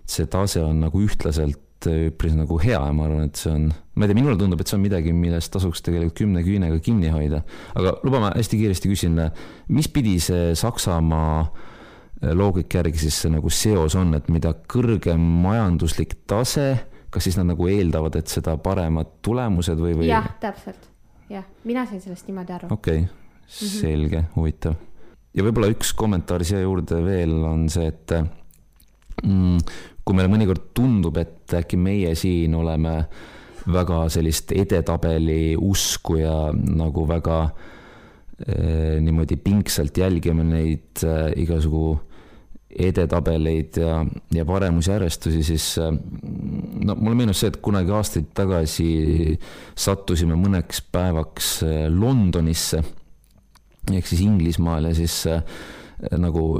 see 0.05 0.27
tase 0.29 0.61
on 0.61 0.83
nagu 0.85 1.01
ühtlaselt 1.01 1.64
üpris 1.85 2.33
nagu 2.37 2.57
hea 2.61 2.79
ja 2.79 2.93
ma 2.95 3.05
arvan, 3.05 3.29
et 3.29 3.37
see 3.39 3.51
on, 3.51 3.67
ma 3.95 4.05
ei 4.05 4.11
tea, 4.11 4.17
minule 4.17 4.37
tundub, 4.39 4.61
et 4.61 4.71
see 4.71 4.77
on 4.77 4.83
midagi, 4.85 5.13
millest 5.13 5.51
tasuks 5.53 5.83
tegelikult 5.85 6.17
kümne 6.17 6.41
küünega 6.45 6.79
kinni 6.83 7.11
hoida. 7.13 7.43
aga 7.75 7.97
luba 8.07 8.23
ma 8.23 8.33
hästi 8.35 8.59
kiiresti 8.61 8.91
küsin, 8.91 9.21
mis 9.75 9.89
pidi 9.91 10.17
see 10.23 10.53
Saksamaa 10.57 11.39
loogika 12.33 12.79
järgi 12.79 13.05
siis 13.05 13.17
see 13.23 13.31
nagu 13.33 13.51
seos 13.53 13.95
on, 13.99 14.15
et 14.17 14.29
mida 14.33 14.53
kõrgem 14.71 15.21
majanduslik 15.43 16.15
tase, 16.29 16.71
kas 17.13 17.27
siis 17.27 17.37
nad 17.39 17.49
nagu 17.51 17.67
eeldavad, 17.71 18.15
et 18.19 18.31
seda 18.31 18.55
paremad 18.61 19.17
tulemused 19.25 19.79
või, 19.79 19.95
või? 19.99 20.09
jah, 20.09 20.27
täpselt, 20.41 20.89
jah, 21.31 21.45
mina 21.67 21.85
sain 21.89 22.01
sellest 22.03 22.29
niimoodi 22.29 22.55
aru. 22.57 22.71
okei 22.75 23.05
okay., 23.05 23.21
selge, 23.45 24.23
huvitav. 24.35 24.79
ja 25.35 25.45
võib-olla 25.45 25.69
üks 25.73 25.93
kommentaar 25.97 26.45
siia 26.47 26.63
juurde 26.63 27.01
veel 27.05 27.35
on 27.45 27.67
see, 27.69 27.91
et 27.91 28.15
mm, 29.21 29.59
kui 30.05 30.17
meile 30.17 30.29
mõnikord 30.29 30.69
tundub, 30.77 31.17
et 31.17 31.53
äkki 31.57 31.79
meie 31.81 32.13
siin 32.17 32.53
oleme 32.55 32.97
väga 33.73 34.03
sellist 34.13 34.51
edetabeli 34.53 35.55
usku 35.57 36.19
ja 36.19 36.35
nagu 36.53 37.07
väga 37.09 37.39
eh, 38.45 39.01
niimoodi 39.01 39.39
pingsalt 39.41 39.97
jälgime 39.97 40.45
neid 40.45 41.01
eh, 41.03 41.31
igasugu 41.41 41.95
edetabeleid 42.75 43.77
ja, 43.79 44.05
ja 44.35 44.45
paremusjärjestusi, 44.45 45.43
siis 45.43 45.77
eh, 45.79 45.91
no 46.85 46.95
mulle 46.99 47.15
meenus 47.15 47.41
see, 47.41 47.53
et 47.53 47.61
kunagi 47.63 47.93
aastaid 47.95 48.29
tagasi 48.35 48.89
sattusime 49.79 50.37
mõneks 50.39 50.83
päevaks 50.91 51.55
eh, 51.65 51.85
Londonisse. 51.89 52.83
Ehk 53.93 54.07
siis 54.09 54.23
Inglismaal 54.25 54.89
ja 54.89 54.95
siis 54.97 55.19
äh, 55.29 55.43
nagu 56.17 56.57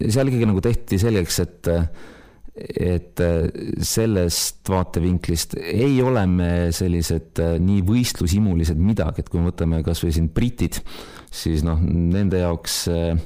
seal 0.00 0.30
ikkagi 0.30 0.48
nagu 0.48 0.62
tehti 0.64 0.98
selgeks, 0.98 1.40
et 1.44 1.68
et 2.54 3.18
sellest 3.82 4.68
vaatevinklist 4.70 5.56
ei 5.58 5.96
ole 6.02 6.22
me 6.30 6.50
sellised 6.74 7.40
äh, 7.42 7.56
nii 7.58 7.82
võistlushimulised 7.86 8.78
midagi, 8.78 9.24
et 9.24 9.30
kui 9.30 9.42
me 9.42 9.50
võtame 9.50 9.80
kasvõi 9.86 10.14
siin 10.14 10.28
britid, 10.30 10.78
siis 11.34 11.64
noh, 11.66 11.80
nende 11.82 12.44
jaoks 12.44 12.84
äh, 12.94 13.16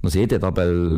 no 0.00 0.12
see 0.12 0.24
edetabel 0.24 0.96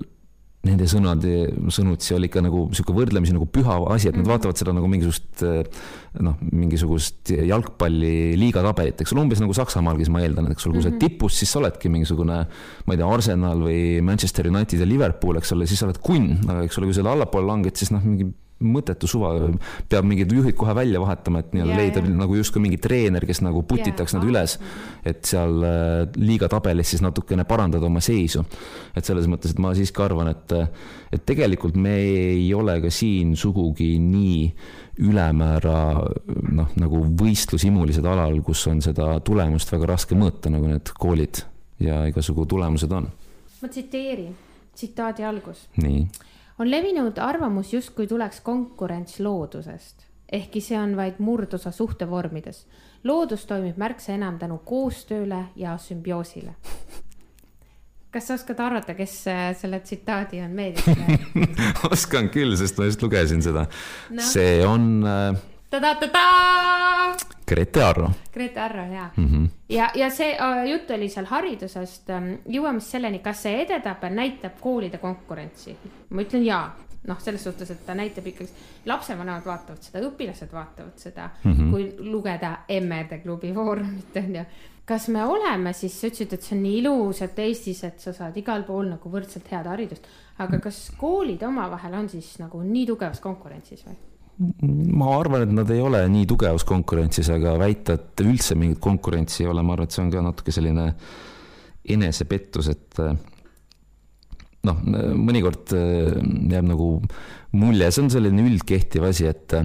nende 0.66 0.88
sõnade, 0.90 1.34
sõnutsi 1.72 2.16
oli 2.16 2.30
ikka 2.30 2.42
nagu 2.44 2.66
sihuke 2.76 2.94
võrdlemisi 2.96 3.34
nagu 3.36 3.48
püha 3.50 3.78
asi, 3.94 4.10
et 4.10 4.18
nad 4.18 4.28
vaatavad 4.28 4.58
seda 4.58 4.74
nagu 4.76 4.90
mingisugust 4.90 5.44
noh, 6.26 6.38
mingisugust 6.50 7.32
jalgpalli 7.34 8.36
liigatabelit, 8.40 9.02
eks 9.02 9.14
ole, 9.14 9.24
umbes 9.26 9.42
nagu 9.42 9.56
Saksamaalgi, 9.56 10.06
siis 10.06 10.14
ma 10.14 10.24
eeldan, 10.24 10.48
et 10.48 10.56
eks 10.56 10.68
ole, 10.68 10.78
kui 10.78 10.86
sa 10.86 10.90
oled 10.92 11.02
tipus, 11.02 11.36
siis 11.40 11.52
sa 11.52 11.60
oledki 11.62 11.92
mingisugune 11.92 12.40
ma 12.46 12.94
ei 12.94 13.00
tea, 13.00 13.10
Arsenal 13.18 13.62
või 13.66 13.82
Manchester 14.06 14.50
United 14.50 14.82
ja 14.82 14.88
Liverpool, 14.88 15.40
eks 15.40 15.54
ole, 15.56 15.68
siis 15.68 15.82
sa 15.82 15.88
oled 15.88 16.00
kunn, 16.04 16.34
aga 16.46 16.64
eks 16.66 16.80
ole, 16.80 16.90
kui 16.90 16.96
sa 16.96 17.06
allapoole 17.12 17.48
langed, 17.50 17.76
siis 17.78 17.92
noh, 17.94 18.04
mingi 18.04 18.28
mõttetu 18.64 19.08
suva, 19.10 19.34
peab 19.90 20.06
mingid 20.08 20.30
juhid 20.32 20.56
kohe 20.56 20.72
välja 20.76 21.00
vahetama, 21.02 21.42
et 21.42 21.52
nii-öelda 21.52 21.74
Ja, 21.74 21.80
leida 21.80 22.00
ja. 22.00 22.12
nagu 22.22 22.38
justkui 22.38 22.62
mingi 22.64 22.78
treener, 22.80 23.26
kes 23.28 23.42
nagu 23.44 23.62
putitaks 23.68 24.14
Jaa. 24.14 24.20
nad 24.20 24.28
üles, 24.30 24.56
et 25.04 25.24
seal 25.28 25.60
äh, 25.66 26.06
liiga 26.16 26.48
tabelis 26.48 26.94
siis 26.94 27.04
natukene 27.04 27.44
parandada 27.44 27.86
oma 27.86 28.00
seisu. 28.00 28.44
et 28.96 29.04
selles 29.04 29.26
mõttes, 29.28 29.52
et 29.52 29.60
ma 29.60 29.74
siiski 29.76 30.00
arvan, 30.02 30.30
et, 30.32 30.54
et 31.12 31.26
tegelikult 31.28 31.76
me 31.76 31.96
ei 32.00 32.46
ole 32.54 32.78
ka 32.80 32.90
siin 32.90 33.34
sugugi 33.36 33.98
nii 34.00 34.38
ülemäära 35.04 35.80
noh, 36.56 36.70
nagu 36.80 37.02
võistlushimulised 37.20 38.06
alal, 38.08 38.40
kus 38.46 38.64
on 38.70 38.80
seda 38.84 39.18
tulemust 39.20 39.72
väga 39.72 39.92
raske 39.92 40.16
mõõta, 40.16 40.48
nagu 40.52 40.70
need 40.70 40.94
koolid 40.96 41.42
ja 41.82 42.06
igasugu 42.08 42.46
tulemused 42.48 42.92
on. 42.92 43.10
ma 43.60 43.68
tsiteerin, 43.68 44.32
tsitaadi 44.74 45.24
algus. 45.24 45.66
nii, 45.82 46.06
on 46.58 46.70
levinud 46.70 47.18
arvamus, 47.18 47.72
justkui 47.72 48.06
tuleks 48.06 48.40
konkurents 48.40 49.20
loodusest, 49.20 50.06
ehkki 50.32 50.60
see 50.60 50.78
on 50.78 50.96
vaid 50.96 51.18
murdosa 51.18 51.70
suhtevormides. 51.70 52.66
loodus 53.04 53.46
toimib 53.46 53.76
märksa 53.76 54.12
enam 54.12 54.38
tänu 54.38 54.58
koostööle 54.64 55.44
ja 55.56 55.76
sümbioosile. 55.78 56.54
kas 58.10 58.26
sa 58.26 58.34
oskad 58.34 58.60
arvata, 58.60 58.94
kes 58.94 59.28
äh, 59.28 59.56
selle 59.56 59.80
tsitaadi 59.80 60.40
on 60.40 60.50
meediasse 60.50 60.96
läinud? 60.96 61.60
oskan 61.92 62.30
küll, 62.32 62.56
sest 62.56 62.78
ma 62.78 62.88
just 62.88 63.02
lugesin 63.02 63.42
seda 63.42 63.66
Noh. 64.10 64.24
see 64.24 64.64
on 64.66 65.04
äh, 65.04 65.36
ta-ta-ta-ta, 65.70 67.35
Grete 67.46 67.82
Arro 67.82 68.10
Grete 68.32 68.60
Arro, 68.60 68.84
jaa 68.92 69.10
mm. 69.16 69.26
-hmm. 69.26 69.48
ja, 69.68 69.90
ja 69.94 70.10
see 70.10 70.32
äh, 70.34 70.64
jutt 70.70 70.90
oli 70.90 71.08
seal 71.08 71.26
haridusest, 71.30 72.10
jõuame 72.48 72.80
siis 72.80 72.90
selleni, 72.98 73.18
kas 73.18 73.42
see 73.42 73.62
edetabel 73.62 74.14
näitab 74.14 74.60
koolide 74.60 74.98
konkurentsi. 74.98 75.76
ma 76.10 76.22
ütlen 76.22 76.44
jaa, 76.44 76.76
noh, 77.06 77.20
selles 77.20 77.44
suhtes, 77.44 77.70
et 77.70 77.84
ta 77.86 77.94
näitab 77.94 78.26
ikkagi, 78.26 78.50
lapsevanemad 78.86 79.44
vaatavad 79.46 79.82
seda, 79.82 80.02
õpilased 80.08 80.52
vaatavad 80.52 80.98
seda 80.98 81.28
mm. 81.44 81.52
-hmm. 81.52 81.70
kui 81.70 82.10
lugeda 82.10 82.56
emmede 82.68 83.18
klubi 83.18 83.52
foorumit 83.54 84.16
on 84.16 84.34
ju. 84.36 84.44
kas 84.84 85.08
me 85.08 85.24
oleme 85.24 85.72
siis, 85.72 86.00
sa 86.00 86.06
ütlesid, 86.06 86.32
et 86.32 86.42
see 86.42 86.56
on 86.56 86.62
nii 86.62 86.78
ilus, 86.78 87.22
et 87.22 87.38
Eestis, 87.38 87.84
et 87.84 88.00
sa 88.00 88.12
saad 88.12 88.36
igal 88.36 88.62
pool 88.62 88.88
nagu 88.88 89.10
võrdselt 89.10 89.50
head 89.50 89.66
haridust, 89.66 90.06
aga 90.38 90.58
kas 90.58 90.92
koolid 90.98 91.42
omavahel 91.42 91.94
on 91.94 92.08
siis 92.08 92.38
nagu 92.38 92.62
nii 92.62 92.86
tugevas 92.86 93.20
konkurentsis 93.20 93.86
või? 93.86 93.96
Ma 94.38 95.12
arvan, 95.16 95.46
et 95.46 95.54
nad 95.54 95.70
ei 95.72 95.80
ole 95.80 96.02
nii 96.12 96.26
tugevas 96.28 96.66
konkurentsis, 96.68 97.30
aga 97.32 97.54
väita, 97.60 97.96
et 97.96 98.24
üldse 98.24 98.56
mingit 98.58 98.80
konkurentsi 98.84 99.44
ei 99.44 99.50
ole, 99.52 99.64
ma 99.64 99.76
arvan, 99.76 99.88
et 99.88 99.96
see 99.96 100.04
on 100.04 100.12
ka 100.12 100.24
natuke 100.24 100.54
selline 100.54 100.90
enesepettus, 101.96 102.68
et 102.72 103.00
äh, 103.04 103.14
noh, 104.68 104.82
mõnikord 105.16 105.72
äh, 105.76 106.16
jääb 106.52 106.68
nagu 106.68 106.90
mulje, 107.56 107.90
see 107.90 108.04
on 108.04 108.12
selline 108.12 108.48
üldkehtiv 108.50 109.08
asi, 109.08 109.30
et 109.30 109.56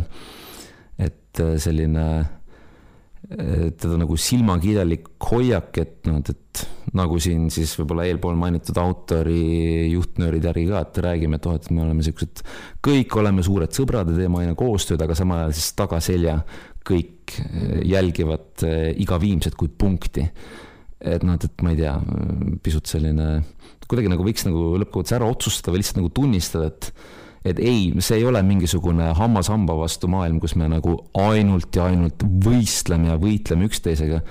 et 1.01 1.39
selline 1.63 2.05
teda 3.31 3.95
nagu 4.01 4.17
silmakirjalik 4.19 5.05
hoiak, 5.29 5.77
et 5.79 6.09
noh, 6.09 6.19
et, 6.19 6.63
nagu 6.97 7.19
siin 7.23 7.45
siis 7.53 7.71
võib-olla 7.79 8.03
eelpool 8.09 8.35
mainitud 8.35 8.75
autori 8.81 9.87
juhtnöörid 9.93 10.43
järgi 10.49 10.65
ka, 10.67 10.81
et 10.83 10.99
räägime, 11.05 11.39
et 11.39 11.47
oh, 11.47 11.55
et 11.55 11.69
me 11.71 11.85
oleme 11.85 12.03
siuksed, 12.03 12.41
kõik 12.83 13.15
oleme 13.21 13.45
suured 13.45 13.71
sõbrad 13.75 14.11
ja 14.11 14.17
teeme 14.17 14.41
aina 14.41 14.57
koostööd, 14.59 14.99
aga 15.05 15.15
samal 15.15 15.45
ajal 15.45 15.55
siis 15.55 15.69
tagaselja 15.79 16.41
kõik 16.87 17.37
äh, 17.39 17.79
jälgivad 17.93 18.65
äh, 18.67 18.91
iga 18.99 19.21
viimset 19.21 19.55
kui 19.55 19.71
punkti. 19.71 20.27
et 21.01 21.23
noh, 21.23 21.37
et, 21.39 21.47
et 21.47 21.63
ma 21.65 21.71
ei 21.71 21.79
tea, 21.79 21.95
pisut 22.61 22.85
selline, 22.85 23.29
kuidagi 23.87 24.11
nagu 24.11 24.25
võiks 24.27 24.43
nagu 24.45 24.75
lõppkokkuvõttes 24.83 25.15
ära 25.17 25.29
otsustada 25.31 25.73
või 25.73 25.81
lihtsalt 25.81 26.01
nagu 26.01 26.11
tunnistada, 26.13 26.67
et 26.69 26.91
et 27.45 27.59
ei, 27.59 27.89
see 28.03 28.19
ei 28.19 28.25
ole 28.29 28.41
mingisugune 28.45 29.11
hammas 29.17 29.49
hamba 29.49 29.75
vastu 29.79 30.09
maailm, 30.11 30.39
kus 30.41 30.53
me 30.59 30.67
nagu 30.69 30.93
ainult 31.17 31.75
ja 31.75 31.87
ainult 31.89 32.21
võistleme 32.45 33.09
ja 33.09 33.17
võitleme 33.21 33.65
üksteisega. 33.69 34.21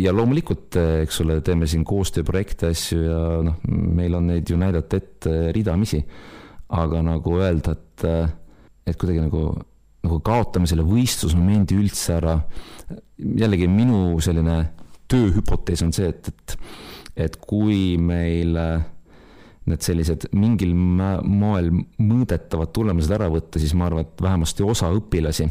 ja 0.00 0.12
loomulikult, 0.16 0.78
eks 1.04 1.20
ole, 1.20 1.40
teeme 1.44 1.68
siin 1.68 1.84
koostööprojekte, 1.84 2.70
asju 2.72 3.02
ja 3.02 3.18
noh, 3.44 3.58
meil 3.68 4.14
on 4.16 4.30
neid 4.32 4.48
ju 4.48 4.56
näidata 4.56 4.96
ette 4.96 5.52
ridamisi. 5.52 6.00
aga 6.72 7.02
nagu 7.04 7.36
öelda, 7.36 7.76
et, 7.76 8.06
et 8.88 8.96
kuidagi 8.96 9.20
nagu, 9.26 9.50
nagu 10.06 10.20
kaotame 10.24 10.66
selle 10.66 10.86
võistlusmomendi 10.88 11.76
üldse 11.76 12.16
ära. 12.16 12.38
jällegi 13.18 13.68
minu 13.68 14.16
selline 14.20 14.72
tööhüpotees 15.12 15.84
on 15.84 15.92
see, 15.92 16.08
et, 16.08 16.32
et, 16.32 16.56
et 17.28 17.36
kui 17.36 17.98
meil 18.00 18.56
need 19.70 19.84
sellised 19.84 20.26
mingil 20.34 20.72
moel 20.74 21.68
mõõdetavad 22.02 22.72
tulemused 22.74 23.12
ära 23.14 23.28
võtta, 23.30 23.60
siis 23.62 23.76
ma 23.78 23.86
arvan, 23.86 24.06
et 24.06 24.22
vähemasti 24.22 24.66
osa 24.66 24.90
õpilasi 24.94 25.46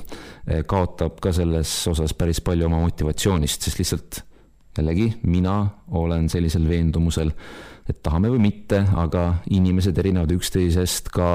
kaotab 0.67 1.21
ka 1.23 1.31
selles 1.35 1.71
osas 1.87 2.15
päris 2.17 2.41
palju 2.43 2.67
oma 2.67 2.81
motivatsioonist, 2.83 3.67
sest 3.67 3.79
lihtsalt 3.79 4.21
jällegi, 4.77 5.13
mina 5.23 5.55
olen 5.91 6.29
sellisel 6.31 6.67
veendumusel, 6.67 7.31
et 7.89 8.03
tahame 8.03 8.31
või 8.31 8.43
mitte, 8.49 8.83
aga 8.95 9.41
inimesed 9.51 9.97
erinevad 9.99 10.31
üksteisest 10.35 11.11
ka 11.11 11.31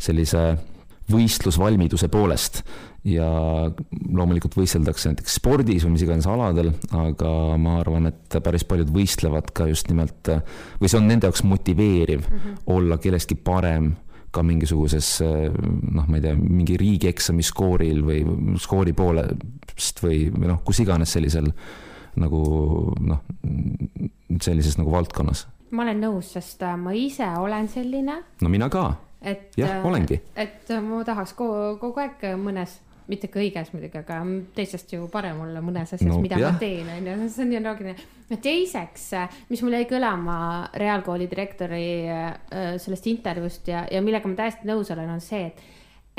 sellise 0.00 0.54
võistlusvalmiduse 1.12 2.08
poolest. 2.12 2.62
Ja 3.04 3.26
loomulikult 4.16 4.56
võisteldakse 4.56 5.10
näiteks 5.10 5.36
spordis 5.36 5.84
või 5.84 5.96
mis 5.96 6.04
iganes 6.06 6.28
aladel, 6.30 6.70
aga 6.96 7.32
ma 7.60 7.78
arvan, 7.82 8.08
et 8.08 8.38
päris 8.44 8.64
paljud 8.64 8.88
võistlevad 8.94 9.52
ka 9.56 9.68
just 9.68 9.90
nimelt 9.92 10.30
või 10.80 10.88
see 10.88 11.00
on 11.00 11.10
nende 11.10 11.28
jaoks 11.28 11.44
motiveeriv 11.44 12.24
mm 12.24 12.38
-hmm. 12.38 12.62
olla 12.72 12.98
kellestki 12.98 13.36
parem 13.36 13.92
ka 14.34 14.42
mingisuguses 14.42 15.20
noh, 15.22 16.06
ma 16.08 16.16
ei 16.16 16.24
tea, 16.24 16.34
mingi 16.34 16.78
riigieksami 16.80 17.44
skooril 17.46 18.02
või 18.06 18.24
skoori 18.58 18.92
poolest 18.96 20.02
või, 20.02 20.30
või 20.32 20.50
noh, 20.50 20.62
kus 20.64 20.80
iganes 20.82 21.12
sellisel 21.12 21.52
nagu 22.20 22.40
noh, 23.00 23.20
sellises 24.40 24.78
nagu 24.78 24.92
valdkonnas. 24.94 25.46
ma 25.74 25.82
olen 25.82 26.00
nõus, 26.06 26.32
sest 26.36 26.62
äh, 26.62 26.76
ma 26.78 26.94
ise 26.94 27.26
olen 27.38 27.68
selline. 27.68 28.20
no 28.40 28.48
mina 28.48 28.68
ka. 28.70 28.94
et, 29.20 29.52
jah, 29.58 29.84
olengi. 29.86 30.20
et 30.36 30.72
ma 30.82 31.04
tahaks 31.04 31.34
kogu, 31.38 31.76
kogu 31.82 32.00
aeg 32.00 32.26
mõnes 32.40 32.80
mitte 33.10 33.28
kõiges 33.32 33.70
muidugi, 33.74 34.00
aga 34.00 34.20
teistest 34.56 34.92
ju 34.94 35.06
parem 35.12 35.40
olla 35.44 35.62
mõnes 35.64 35.92
asjas 35.92 36.08
no,, 36.08 36.20
mida 36.24 36.38
jah. 36.40 36.54
ma 36.54 36.62
teen, 36.62 36.88
on 36.88 37.08
ju, 37.10 37.30
see 37.34 37.46
on 37.46 37.54
ju 37.54 37.62
loogiline. 37.64 38.10
teiseks, 38.42 39.06
mis 39.50 39.64
mul 39.64 39.78
jäi 39.78 39.88
kõlama 39.90 40.36
reaalkooli 40.80 41.28
direktori 41.30 41.86
äh, 42.10 42.76
sellest 42.82 43.08
intervjuust 43.12 43.72
ja, 43.72 43.86
ja 43.92 44.04
millega 44.04 44.30
ma 44.30 44.38
täiesti 44.44 44.70
nõus 44.70 44.92
olen, 44.94 45.16
on 45.16 45.24
see, 45.24 45.50
et, 45.50 45.64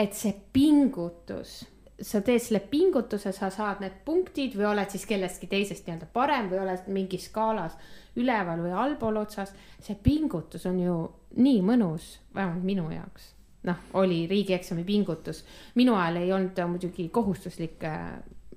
et 0.05 0.17
see 0.17 0.35
pingutus 0.53 1.63
sa 2.01 2.19
teed 2.25 2.43
selle 2.43 2.59
pingutuse, 2.67 3.31
sa 3.31 3.49
saad 3.53 3.79
need 3.83 4.01
punktid 4.05 4.55
või 4.57 4.67
oled 4.73 4.91
siis 4.91 5.05
kellestki 5.07 5.47
teisest 5.51 5.85
nii-öelda 5.87 6.09
parem 6.13 6.49
või 6.51 6.59
oled 6.65 6.89
mingis 6.91 7.29
skaalas 7.29 7.77
üleval 8.19 8.63
või 8.63 8.73
allpool 8.75 9.21
otsas. 9.21 9.53
see 9.79 9.95
pingutus 9.95 10.65
on 10.65 10.79
ju 10.79 10.97
nii 11.39 11.61
mõnus, 11.63 12.19
vähemalt 12.35 12.63
minu 12.63 12.89
jaoks. 12.91 13.34
Noh, 13.65 13.83
oli 14.01 14.23
riigieksami 14.29 14.83
pingutus, 14.87 15.43
minu 15.75 15.95
ajal 15.99 16.21
ei 16.21 16.33
olnud 16.33 16.63
muidugi 16.69 17.09
kohustuslik 17.09 17.83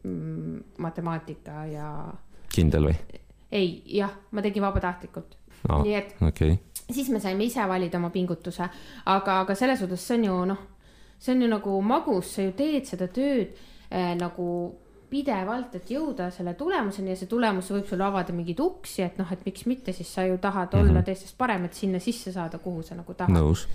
mm, 0.03 0.63
matemaatika 0.85 1.65
ja. 1.73 1.91
kindel 2.55 2.91
või? 2.91 2.97
ei, 3.53 3.83
jah, 3.99 4.13
ma 4.31 4.45
tegin 4.45 4.65
vabatahtlikult 4.65 5.37
no,. 5.69 5.83
nii 5.83 5.95
et 5.97 6.17
okay. 6.23 6.59
siis 6.91 7.09
me 7.11 7.21
saime 7.21 7.49
ise 7.49 7.65
valida 7.69 8.01
oma 8.01 8.11
pingutuse, 8.15 8.69
aga, 9.07 9.41
aga 9.45 9.57
selles 9.57 9.81
suhtes 9.81 10.05
see 10.05 10.21
on 10.21 10.29
ju 10.29 10.43
noh 10.53 10.67
see 11.19 11.35
on 11.35 11.43
ju 11.43 11.49
nagu 11.49 11.81
magus, 11.83 12.35
sa 12.35 12.43
ju 12.43 12.53
teed 12.57 12.87
seda 12.87 13.09
tööd 13.11 13.57
äh, 13.91 14.15
nagu 14.19 14.79
pidevalt, 15.11 15.75
et 15.79 15.91
jõuda 15.91 16.29
selle 16.35 16.55
tulemuseni 16.59 17.13
ja 17.13 17.19
see 17.19 17.31
tulemus 17.31 17.71
võib 17.73 17.87
sulle 17.89 18.05
avada 18.07 18.35
mingeid 18.37 18.61
uksi, 18.63 19.03
et 19.07 19.21
noh, 19.21 19.29
et 19.33 19.45
miks 19.47 19.67
mitte, 19.71 19.93
siis 19.97 20.11
sa 20.15 20.27
ju 20.27 20.39
tahad 20.39 20.73
mm 20.73 20.81
-hmm. 20.81 20.91
olla 20.91 21.03
teistest 21.03 21.39
parem, 21.39 21.65
et 21.65 21.75
sinna 21.75 21.99
sisse 21.99 22.33
saada, 22.33 22.59
kuhu 22.59 22.83
sa 22.83 22.95
nagu 22.95 23.15
tahad. 23.15 23.35
nõus. 23.35 23.67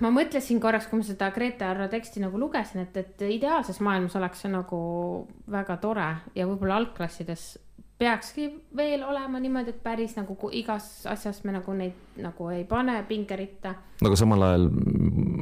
ma 0.00 0.10
mõtlesin 0.10 0.60
korraks, 0.60 0.86
kui 0.86 0.98
ma 0.98 1.04
seda 1.04 1.30
Grete 1.30 1.64
Arro 1.64 1.88
teksti 1.88 2.20
nagu 2.20 2.38
lugesin, 2.38 2.80
et, 2.80 2.96
et 2.96 3.22
ideaalses 3.22 3.80
maailmas 3.80 4.16
oleks 4.16 4.40
see 4.40 4.50
nagu 4.50 5.26
väga 5.50 5.76
tore 5.76 6.16
ja 6.34 6.46
võib-olla 6.46 6.76
algklassides 6.76 7.58
peakski 8.00 8.46
veel 8.76 9.02
olema 9.04 9.40
niimoodi, 9.40 9.74
et 9.74 9.82
päris 9.84 10.16
nagu 10.16 10.36
igas 10.56 11.06
asjas 11.10 11.42
me 11.44 11.52
nagu 11.52 11.74
neid 11.76 12.20
nagu 12.20 12.48
ei 12.48 12.64
pane 12.64 13.02
pingeritta. 13.08 13.74
aga 14.00 14.16
samal 14.16 14.42
ajal 14.42 14.68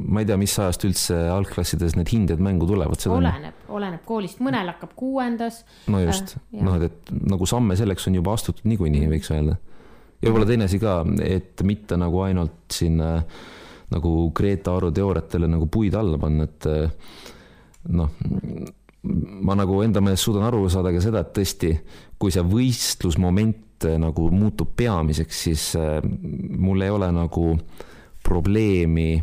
ma 0.09 0.23
ei 0.23 0.27
tea, 0.29 0.37
mis 0.41 0.55
ajast 0.61 0.85
üldse 0.87 1.17
algklassides 1.33 1.95
need 1.97 2.09
hinded 2.11 2.41
mängu 2.43 2.67
tulevad. 2.69 3.01
oleneb, 3.13 3.65
oleneb 3.69 4.03
koolist, 4.07 4.41
mõnel 4.43 4.71
hakkab 4.73 4.95
kuuendas. 4.97 5.63
no 5.91 6.01
just 6.03 6.35
äh,, 6.37 6.63
noh, 6.65 6.79
et, 6.79 6.89
et 6.89 7.13
nagu 7.29 7.47
samme 7.49 7.77
selleks 7.79 8.09
on 8.09 8.19
juba 8.19 8.33
astutud 8.37 8.67
niikuinii 8.69 9.05
mm., 9.05 9.15
võiks 9.15 9.31
öelda. 9.35 9.59
ja 10.19 10.27
võib-olla 10.29 10.49
teine 10.49 10.69
asi 10.69 10.81
ka, 10.81 10.99
et 11.25 11.63
mitte 11.67 11.99
nagu 11.99 12.23
ainult 12.25 12.59
siin 12.73 12.99
äh, 13.05 13.39
nagu 13.93 14.13
Greta 14.35 14.75
Aru 14.77 14.91
teooriatele 14.93 15.49
nagu 15.49 15.69
puid 15.71 15.95
alla 15.97 16.19
panna, 16.21 16.49
et 16.49 16.69
äh, 16.69 17.15
noh 17.95 18.13
ma 18.99 19.55
nagu 19.55 19.79
enda 19.83 20.01
meelest 20.03 20.27
suudan 20.27 20.43
aru 20.49 20.65
saada 20.71 20.91
ka 20.91 21.01
seda, 21.03 21.23
et 21.23 21.31
tõesti, 21.37 21.71
kui 22.19 22.33
see 22.35 22.43
võistlusmoment 22.43 23.87
nagu 24.01 24.25
muutub 24.35 24.73
peamiseks, 24.75 25.43
siis 25.45 25.65
mul 26.59 26.83
ei 26.83 26.91
ole 26.91 27.07
nagu 27.15 27.53
probleemi 28.25 29.13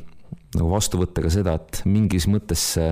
nagu 0.59 0.73
vastu 0.73 1.01
võtta 1.01 1.25
ka 1.25 1.33
seda, 1.33 1.57
et 1.61 1.83
mingis 1.89 2.27
mõttes 2.31 2.63
see, 2.77 2.91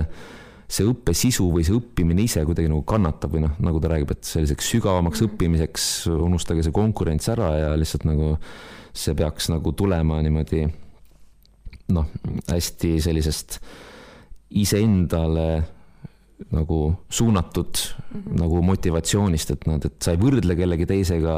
see 0.69 0.87
õppe 0.89 1.15
sisu 1.17 1.49
või 1.53 1.67
see 1.67 1.77
õppimine 1.77 2.25
ise 2.25 2.45
kuidagi 2.47 2.71
nagu 2.71 2.85
kannatab 2.89 3.35
või 3.35 3.45
noh, 3.47 3.57
nagu 3.65 3.83
ta 3.83 3.93
räägib, 3.93 4.15
et 4.15 4.25
selliseks 4.29 4.71
sügavamaks 4.77 5.21
-hmm. 5.21 5.35
õppimiseks 5.35 5.91
unustage 6.15 6.65
see 6.65 6.75
konkurents 6.75 7.29
ära 7.33 7.51
ja 7.59 7.75
lihtsalt 7.77 8.07
nagu 8.09 8.37
see 8.95 9.15
peaks 9.19 9.51
nagu 9.51 9.73
tulema 9.73 10.21
niimoodi 10.23 10.67
noh, 11.93 12.07
hästi 12.49 12.97
sellisest 13.03 13.59
iseendale 14.55 15.65
nagu 16.51 16.95
suunatud 17.11 17.67
mm 17.67 18.21
-hmm. 18.21 18.41
nagu 18.41 18.63
motivatsioonist, 18.63 19.51
et 19.51 19.67
nad, 19.67 19.85
et 19.85 20.03
sa 20.03 20.13
ei 20.13 20.19
võrdle 20.19 20.57
kellegi 20.57 20.87
teisega 20.87 21.35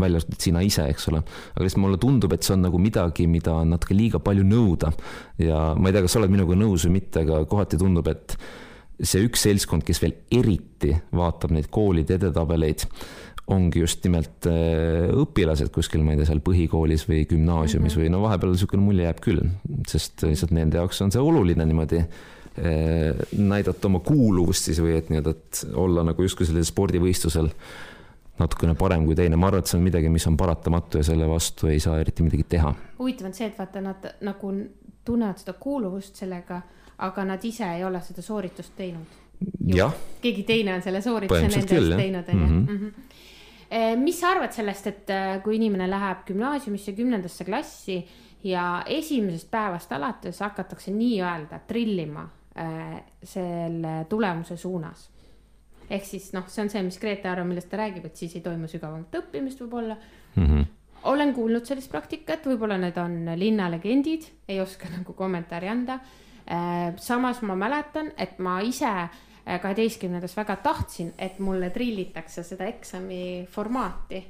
välja 0.00 0.20
arvatud 0.20 0.40
sina 0.40 0.62
ise, 0.64 0.86
eks 0.88 1.08
ole. 1.08 1.22
aga 1.54 1.64
lihtsalt 1.64 1.82
mulle 1.82 1.98
tundub, 1.98 2.32
et 2.32 2.42
see 2.42 2.54
on 2.54 2.62
nagu 2.62 2.78
midagi, 2.78 3.26
mida 3.26 3.52
on 3.54 3.70
natuke 3.70 3.94
liiga 3.94 4.18
palju 4.18 4.44
nõuda. 4.44 4.92
ja 5.38 5.74
ma 5.76 5.88
ei 5.88 5.92
tea, 5.92 6.02
kas 6.02 6.12
sa 6.12 6.18
oled 6.18 6.30
minuga 6.30 6.56
nõus 6.56 6.86
või 6.86 6.96
mitte, 7.00 7.20
aga 7.20 7.44
kohati 7.44 7.76
tundub, 7.76 8.08
et 8.08 8.36
see 9.02 9.24
üks 9.24 9.42
seltskond, 9.42 9.84
kes 9.84 10.02
veel 10.02 10.14
eriti 10.30 10.94
vaatab 11.12 11.52
neid 11.56 11.68
koolide 11.70 12.14
edetabeleid, 12.14 12.84
ongi 13.50 13.80
just 13.80 14.04
nimelt 14.04 14.46
äh, 14.46 15.10
õpilased 15.20 15.72
kuskil, 15.74 16.02
ma 16.04 16.12
ei 16.12 16.20
tea, 16.20 16.30
seal 16.30 16.42
põhikoolis 16.44 17.06
või 17.08 17.24
gümnaasiumis 17.28 17.96
mm 17.96 18.00
-hmm. 18.00 18.02
või 18.04 18.10
no 18.12 18.22
vahepeal 18.22 18.52
niisugune 18.52 18.82
mulje 18.82 19.08
jääb 19.08 19.20
küll, 19.20 19.40
sest 19.88 20.22
lihtsalt 20.22 20.52
nende 20.56 20.78
jaoks 20.78 21.00
on 21.02 21.10
see 21.10 21.20
oluline 21.20 21.66
niimoodi 21.66 22.04
näidata 22.58 23.86
oma 23.86 24.00
kuuluvust 24.04 24.66
siis 24.68 24.80
või 24.82 24.96
et 24.98 25.08
nii-öelda, 25.08 25.30
et 25.30 25.60
olla 25.78 26.02
nagu 26.04 26.22
justkui 26.22 26.48
sellel 26.48 26.66
spordivõistlusel 26.66 27.48
natukene 28.40 28.74
parem 28.78 29.04
kui 29.06 29.16
teine, 29.18 29.38
ma 29.38 29.50
arvan, 29.50 29.64
et 29.64 29.70
see 29.70 29.78
on 29.78 29.84
midagi, 29.84 30.10
mis 30.12 30.26
on 30.28 30.36
paratamatu 30.40 31.00
ja 31.00 31.06
selle 31.10 31.28
vastu 31.28 31.70
ei 31.70 31.80
saa 31.82 31.98
eriti 32.00 32.24
midagi 32.26 32.46
teha. 32.56 32.72
huvitav 32.98 33.30
on 33.30 33.36
see, 33.36 33.48
et 33.50 33.58
vaata, 33.58 33.82
nad 33.84 34.06
nagu 34.26 34.52
tunnevad 35.06 35.40
seda 35.42 35.56
kuuluvust 35.60 36.20
sellega, 36.22 36.60
aga 37.06 37.24
nad 37.28 37.44
ise 37.44 37.68
ei 37.76 37.84
ole 37.84 38.00
seda 38.04 38.24
sooritust 38.24 38.76
teinud. 38.76 39.18
keegi 40.22 40.42
teine 40.48 40.74
on 40.74 40.82
selle 40.82 41.02
soorituse 41.04 41.48
nende 41.48 41.78
eest 41.78 41.96
teinud, 41.96 42.34
on 42.34 42.40
ju. 42.40 42.46
Mhm. 42.46 42.74
Mhm. 42.74 43.06
Eh, 43.70 43.94
mis 43.96 44.18
sa 44.20 44.32
arvad 44.32 44.52
sellest, 44.52 44.86
et 44.86 45.10
eh, 45.14 45.36
kui 45.44 45.54
inimene 45.56 45.86
läheb 45.90 46.24
gümnaasiumisse, 46.26 46.92
kümnendasse 46.92 47.44
klassi 47.44 48.00
ja 48.44 48.82
esimesest 48.86 49.50
päevast 49.50 49.92
alates 49.92 50.40
hakatakse 50.40 50.90
nii-öelda 50.90 51.60
trillima 51.68 52.24
Äh, 52.24 52.39
selle 53.24 54.04
tulemuse 54.08 54.56
suunas. 54.56 55.08
ehk 55.90 56.04
siis 56.06 56.32
noh, 56.32 56.46
see 56.46 56.62
on 56.62 56.68
see, 56.70 56.82
mis 56.86 56.98
Grete 57.02 57.28
arvab, 57.28 57.48
millest 57.50 57.70
ta 57.70 57.80
räägib, 57.80 58.04
et 58.06 58.16
siis 58.16 58.36
ei 58.36 58.44
toimu 58.44 58.68
sügavamat 58.70 59.16
õppimist 59.22 59.62
võib-olla 59.64 59.96
mm. 59.96 60.46
-hmm. 60.46 60.66
olen 61.10 61.34
kuulnud 61.34 61.66
sellist 61.66 61.90
praktikat, 61.90 62.46
võib-olla 62.46 62.78
need 62.78 62.98
on 62.98 63.32
linnalegendid, 63.36 64.28
ei 64.48 64.60
oska 64.60 64.88
nagu 64.96 65.12
kommentaari 65.12 65.68
anda. 65.68 66.00
Äh, 66.50 66.96
samas 66.96 67.42
ma 67.42 67.54
mäletan, 67.54 68.12
et 68.18 68.38
ma 68.38 68.60
ise 68.60 68.86
äh, 68.86 69.60
kaheteistkümnendas 69.60 70.36
väga 70.36 70.56
tahtsin, 70.56 71.12
et 71.18 71.38
mulle 71.38 71.70
trillitakse 71.70 72.42
seda 72.42 72.64
eksami 72.64 73.46
formaati 73.50 74.24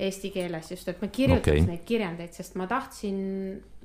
eesti 0.00 0.30
keeles 0.34 0.70
just, 0.72 0.88
et 0.88 1.02
ma 1.02 1.08
kirjutaks 1.12 1.50
okay. 1.52 1.66
neid 1.66 1.82
kirjandeid, 1.88 2.32
sest 2.36 2.56
ma 2.60 2.66
tahtsin 2.70 3.18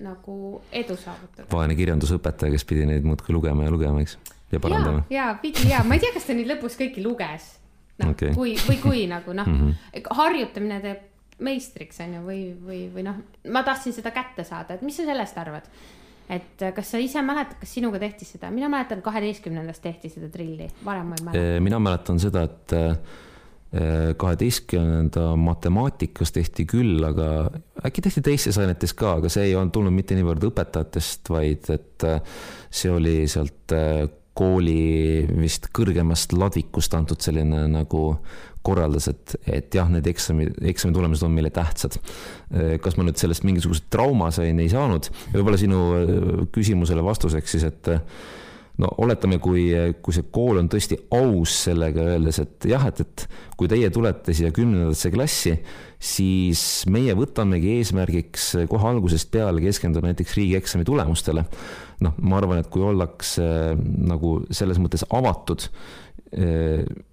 nagu 0.06 0.38
edu 0.72 0.96
saavutada. 1.00 1.48
vaene 1.52 1.76
kirjandusõpetaja, 1.78 2.54
kes 2.56 2.68
pidi 2.68 2.88
neid 2.90 3.08
muudkui 3.08 3.36
lugema 3.36 3.68
ja 3.68 3.74
lugema, 3.74 4.04
eks, 4.06 4.18
ja 4.54 4.62
parandama. 4.64 5.04
ja, 5.10 5.28
ja 5.32 5.40
pidi 5.42 5.68
ja, 5.72 5.84
ma 5.88 5.98
ei 5.98 6.04
tea, 6.04 6.14
kas 6.16 6.30
ta 6.30 6.38
nüüd 6.38 6.50
lõpus 6.54 6.80
kõiki 6.80 7.04
luges. 7.06 7.52
noh 8.02 8.14
okay., 8.16 8.34
kui, 8.36 8.56
või 8.68 8.80
kui 8.84 9.04
nagu 9.12 9.36
noh 9.36 9.48
mm 9.48 9.60
-hmm., 9.62 10.16
harjutamine 10.22 10.80
teeb 10.84 11.12
meistriks 11.46 12.00
on 12.04 12.16
ju, 12.16 12.24
või, 12.24 12.42
või, 12.64 12.82
või 12.94 13.04
noh, 13.04 13.20
ma 13.52 13.64
tahtsin 13.68 13.94
seda 13.96 14.12
kätte 14.16 14.44
saada, 14.48 14.76
et 14.76 14.84
mis 14.88 14.96
sa 14.96 15.04
sellest 15.08 15.38
arvad? 15.38 15.68
et 16.30 16.64
kas 16.76 16.90
sa 16.90 16.98
ise 16.98 17.22
mäletad, 17.22 17.60
kas 17.60 17.74
sinuga 17.76 18.00
tehti 18.02 18.26
seda, 18.26 18.50
mina 18.52 18.70
mäletan 18.72 19.02
kaheteistkümnendas 19.06 19.80
tehti 19.80 20.10
seda 20.10 20.30
trilli, 20.34 20.66
varem 20.86 21.12
ma 21.12 21.20
ei 21.20 21.26
mäleta. 21.28 21.62
mina 21.62 21.80
mäletan 21.80 22.20
seda, 22.20 22.48
et 22.48 22.74
kaheteistkümnenda 24.18 25.34
matemaatikas 25.36 26.32
tehti 26.32 26.64
küll, 26.70 27.02
aga 27.04 27.50
äkki 27.84 28.04
tehti 28.06 28.22
teistes 28.24 28.60
ainetes 28.62 28.94
ka, 28.96 29.18
aga 29.20 29.32
see 29.32 29.50
ei 29.50 29.56
olnud 29.58 29.74
tulnud 29.76 29.96
mitte 29.96 30.16
niivõrd 30.16 30.46
õpetajatest, 30.48 31.32
vaid 31.34 31.68
et 31.74 32.06
see 32.70 32.94
oli 32.94 33.18
sealt 33.32 33.76
kooli 34.36 35.26
vist 35.40 35.70
kõrgemast 35.76 36.36
ladvikust 36.36 36.96
antud 36.98 37.24
selline 37.24 37.66
nagu 37.72 38.04
korraldas, 38.66 39.08
et, 39.12 39.36
et 39.46 39.78
jah, 39.78 39.90
need 39.92 40.08
eksami, 40.10 40.48
eksami 40.72 40.96
tulemused 40.96 41.26
on 41.28 41.36
meile 41.36 41.52
tähtsad. 41.54 42.00
kas 42.82 42.98
ma 42.98 43.06
nüüd 43.06 43.20
sellest 43.22 43.46
mingisugust 43.46 43.86
trauma 43.94 44.32
sain, 44.34 44.60
ei 44.60 44.72
saanud, 44.72 45.12
võib-olla 45.36 45.60
sinu 45.62 45.82
küsimusele 46.56 47.04
vastuseks 47.06 47.56
siis, 47.56 47.68
et 47.70 47.92
no 48.82 48.90
oletame, 49.04 49.40
kui, 49.44 49.68
kui 50.04 50.16
see 50.16 50.28
kool 50.36 50.60
on 50.60 50.70
tõesti 50.72 50.98
aus 51.16 51.54
sellega, 51.68 52.06
öeldes, 52.16 52.40
et 52.44 52.68
jah, 52.70 52.86
et, 52.90 53.02
et 53.06 53.26
kui 53.56 53.70
teie 53.72 53.90
tulete 53.94 54.36
siia 54.36 54.52
kümnendasse 54.56 55.12
klassi, 55.14 55.56
siis 56.02 56.62
meie 56.92 57.16
võtamegi 57.18 57.78
eesmärgiks 57.80 58.52
kohe 58.72 58.90
algusest 58.92 59.32
peale 59.34 59.64
keskenduda 59.64 60.12
näiteks 60.12 60.36
riigieksami 60.40 60.88
tulemustele. 60.88 61.46
noh, 62.04 62.18
ma 62.28 62.42
arvan, 62.42 62.60
et 62.60 62.68
kui 62.72 62.84
ollakse 62.84 63.46
nagu 63.80 64.42
selles 64.52 64.82
mõttes 64.84 65.06
avatud, 65.16 65.70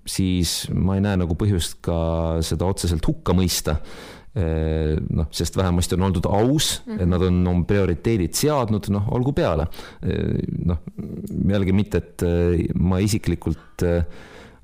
siis 0.09 0.57
ma 0.75 0.97
ei 0.97 1.05
näe 1.05 1.21
nagu 1.21 1.37
põhjust 1.39 1.79
ka 1.85 2.41
seda 2.43 2.67
otseselt 2.67 3.07
hukka 3.07 3.37
mõista 3.39 3.77
noh, 4.33 5.27
sest 5.29 5.57
vähemasti 5.59 5.97
on 5.99 6.07
oldud 6.07 6.25
aus 6.25 6.83
mm, 6.87 6.93
-hmm. 6.93 7.03
et 7.03 7.09
nad 7.09 7.23
on 7.23 7.41
oma 7.47 7.65
prioriteedid 7.69 8.33
seadnud, 8.33 8.89
noh, 8.89 9.11
olgu 9.13 9.35
peale. 9.37 9.67
noh, 10.65 10.79
jällegi 11.49 11.73
mitte, 11.77 11.99
et 11.99 12.25
ma 12.75 13.01
isiklikult 13.05 13.85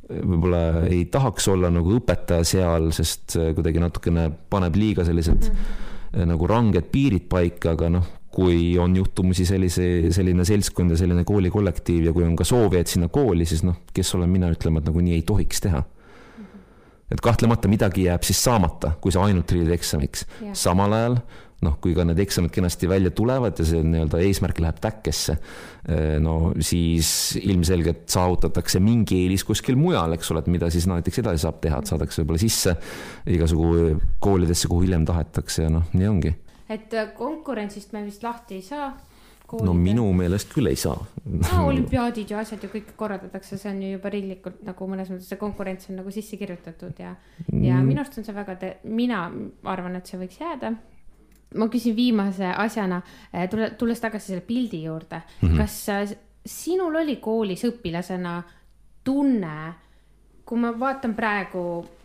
võib-olla 0.08 0.86
ei 0.88 1.04
tahaks 1.12 1.48
olla 1.52 1.68
nagu 1.70 1.98
õpetaja 1.98 2.46
seal, 2.48 2.88
sest 2.96 3.36
kuidagi 3.36 3.82
natukene 3.82 4.30
paneb 4.50 4.76
liiga 4.76 5.04
sellised 5.04 5.50
mm 5.50 5.58
-hmm. 5.58 6.30
nagu 6.32 6.46
ranged 6.46 6.88
piirid 6.92 7.28
paika, 7.28 7.76
aga 7.76 7.90
noh, 7.98 8.08
kui 8.38 8.78
on 8.78 8.96
juhtumisi 8.96 9.44
sellise, 9.48 10.12
selline 10.14 10.44
seltskond 10.44 10.90
ja 10.94 10.96
selline 10.96 11.24
koolikollektiiv 11.24 12.08
ja 12.08 12.12
kui 12.12 12.24
on 12.24 12.36
ka 12.36 12.44
soovijaid 12.44 12.86
sinna 12.86 13.08
kooli, 13.08 13.44
siis 13.44 13.64
noh, 13.66 13.80
kes 13.94 14.14
olen 14.14 14.30
mina 14.30 14.50
ütlema, 14.52 14.78
et 14.78 14.86
nagu 14.90 15.00
nii 15.00 15.14
ei 15.18 15.22
tohiks 15.22 15.60
teha 15.64 15.82
et 17.10 17.20
kahtlemata 17.24 17.68
midagi 17.70 18.06
jääb 18.08 18.24
siis 18.26 18.40
saamata, 18.44 18.94
kui 19.00 19.12
sa 19.14 19.24
ainult 19.24 19.48
trillid 19.48 19.72
eksamiks. 19.78 20.26
samal 20.52 20.92
ajal 20.92 21.20
noh, 21.64 21.74
kui 21.82 21.94
ka 21.96 22.04
need 22.06 22.20
eksamid 22.22 22.52
kenasti 22.54 22.88
välja 22.90 23.10
tulevad 23.14 23.58
ja 23.58 23.66
see 23.66 23.80
nii-öelda 23.82 24.20
eesmärk 24.22 24.60
läheb 24.62 24.78
täkkesse, 24.82 25.34
eh, 25.90 26.18
no 26.22 26.52
siis 26.62 27.10
ilmselgelt 27.40 28.04
saavutatakse 28.12 28.78
mingi 28.82 29.24
eelis 29.24 29.42
kuskil 29.46 29.78
mujal, 29.78 30.14
eks 30.14 30.30
ole, 30.30 30.44
et 30.44 30.52
mida 30.54 30.70
siis 30.70 30.86
näiteks 30.90 31.22
edasi 31.24 31.42
saab 31.42 31.58
teha, 31.64 31.80
et 31.82 31.90
saadakse 31.90 32.22
võib-olla 32.22 32.42
sisse 32.44 32.76
igasugu 33.34 33.96
koolidesse, 34.22 34.70
kuhu 34.70 34.86
hiljem 34.86 35.08
tahetakse 35.08 35.66
ja 35.66 35.72
noh, 35.72 35.90
nii 35.98 36.10
ongi. 36.12 36.34
et 36.70 36.94
konkurentsist 37.18 37.94
me 37.96 38.04
vist 38.06 38.22
lahti 38.22 38.60
ei 38.60 38.62
saa 38.62 38.92
koolide. 39.48 39.68
no 39.68 39.74
minu 39.76 40.04
meelest 40.16 40.52
küll 40.52 40.70
ei 40.70 40.76
saa 40.78 40.96
no 41.28 41.64
olümpiaadid 41.68 42.30
ja 42.32 42.42
asjad 42.42 42.62
ju 42.64 42.70
kõik 42.72 42.92
korraldatakse, 43.00 43.58
see 43.60 43.70
on 43.72 43.80
ju 43.82 43.94
juba 43.94 44.12
riiklikult 44.12 44.60
nagu 44.66 44.90
mõnes 44.90 45.10
mõttes 45.12 45.30
see 45.32 45.40
konkurents 45.40 45.90
on 45.90 45.98
nagu 46.02 46.12
sisse 46.14 46.38
kirjutatud 46.40 47.02
ja 47.02 47.14
mm., 47.46 47.64
ja 47.64 47.80
minu 47.84 48.02
arust 48.02 48.20
on 48.20 48.28
see 48.28 48.36
väga, 48.36 48.58
mina 48.84 49.24
arvan, 49.72 49.98
et 49.98 50.08
see 50.10 50.20
võiks 50.20 50.40
jääda. 50.40 50.72
ma 51.58 51.68
küsin 51.72 51.96
viimase 51.96 52.48
asjana, 52.64 53.02
eh, 53.32 53.48
tule, 53.48 53.70
tulles 53.80 54.00
tagasi 54.00 54.34
selle 54.34 54.44
pildi 54.44 54.82
juurde 54.84 55.22
mm, 55.24 55.48
-hmm. 55.48 55.56
kas 55.56 55.88
äh, 55.88 56.16
sinul 56.46 56.94
oli 57.02 57.16
koolis 57.16 57.64
õpilasena 57.64 58.42
tunne, 59.04 59.74
kui 60.44 60.58
ma 60.60 60.72
vaatan 60.80 61.14
praegu 61.14 61.64
Mm, 61.72 61.97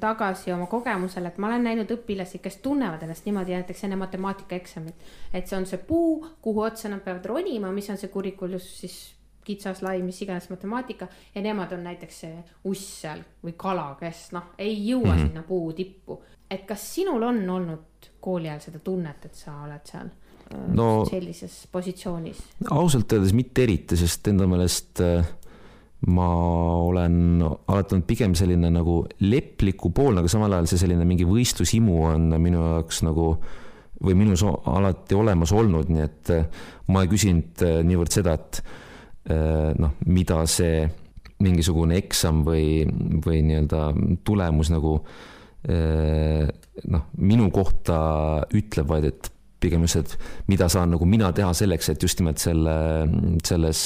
tagasi 0.00 0.52
oma 0.52 0.66
kogemusele, 0.66 1.28
et 1.28 1.38
ma 1.38 1.48
olen 1.48 1.64
näinud 1.64 1.90
õpilasi, 1.94 2.42
kes 2.42 2.60
tunnevad 2.64 3.02
ennast 3.02 3.26
niimoodi 3.28 3.56
näiteks 3.56 3.84
enne 3.84 3.96
matemaatikaeksamit. 3.96 5.08
et 5.32 5.46
see 5.46 5.58
on 5.58 5.66
see 5.66 5.78
puu, 5.78 6.26
kuhu 6.42 6.60
otsa 6.60 6.88
nad 6.88 7.00
peavad 7.00 7.24
ronima, 7.24 7.72
mis 7.72 7.90
on 7.90 8.00
see 8.00 8.08
kurikulus 8.12 8.68
siis 8.80 8.98
kitsas, 9.44 9.82
lai, 9.82 10.02
mis 10.02 10.22
iganes 10.22 10.48
matemaatika 10.50 11.08
ja 11.34 11.42
nemad 11.42 11.72
on 11.72 11.84
näiteks 11.84 12.20
see 12.24 12.42
uss 12.70 13.00
seal 13.02 13.22
või 13.44 13.54
kala, 13.56 13.92
kes 14.00 14.28
noh, 14.36 14.52
ei 14.58 14.76
jõua 14.86 15.06
mm 15.06 15.12
-hmm. 15.12 15.26
sinna 15.26 15.42
puu 15.42 15.72
tippu. 15.72 16.22
et 16.50 16.66
kas 16.66 16.94
sinul 16.94 17.22
on 17.22 17.50
olnud 17.50 18.10
kooli 18.20 18.48
ajal 18.48 18.60
seda 18.60 18.78
tunnet, 18.78 19.24
et 19.24 19.34
sa 19.34 19.62
oled 19.64 19.86
seal 19.86 20.06
äh, 20.06 20.68
no, 20.68 21.04
sellises 21.10 21.68
positsioonis? 21.72 22.42
ausalt 22.70 23.12
öeldes 23.12 23.32
mitte 23.32 23.62
eriti, 23.62 23.96
sest 23.96 24.28
enda 24.28 24.46
meelest 24.46 25.00
äh, 25.00 25.26
ma 26.10 26.28
olen 26.82 27.42
alati 27.42 27.94
olnud 27.94 28.06
pigem 28.08 28.32
selline 28.34 28.72
nagu 28.74 29.02
lepliku 29.22 29.92
poolne, 29.94 30.22
aga 30.22 30.30
samal 30.32 30.56
ajal 30.56 30.70
see 30.70 30.80
selline 30.80 31.06
mingi 31.06 31.26
võistlushimu 31.28 31.98
on 32.08 32.32
minu 32.42 32.64
jaoks 32.64 33.04
nagu 33.06 33.36
või 34.02 34.16
minus 34.18 34.42
alati 34.42 35.14
olemas 35.14 35.52
olnud, 35.54 35.90
nii 35.92 36.02
et 36.02 36.32
äh, 36.34 36.64
ma 36.90 37.04
ei 37.04 37.10
küsinud 37.12 37.62
äh, 37.66 37.78
niivõrd 37.86 38.14
seda, 38.14 38.34
et 38.34 38.62
äh, 39.30 39.70
noh, 39.78 39.94
mida 40.10 40.40
see 40.50 40.82
mingisugune 41.42 41.98
eksam 41.98 42.42
või, 42.46 42.82
või 43.22 43.42
nii-öelda 43.46 43.88
tulemus 44.26 44.70
nagu 44.70 45.00
noh, 45.62 47.02
minu 47.22 47.48
kohta 47.54 47.96
ütleb, 48.54 48.86
vaid 48.90 49.04
et 49.06 49.28
pigem 49.62 49.82
just, 49.86 49.98
et 49.98 50.46
mida 50.50 50.66
saan 50.70 50.90
nagu 50.94 51.06
mina 51.06 51.32
teha 51.34 51.50
selleks, 51.54 51.90
et 51.90 52.02
just 52.02 52.18
nimelt 52.18 52.42
selle, 52.42 52.74
selles 53.46 53.82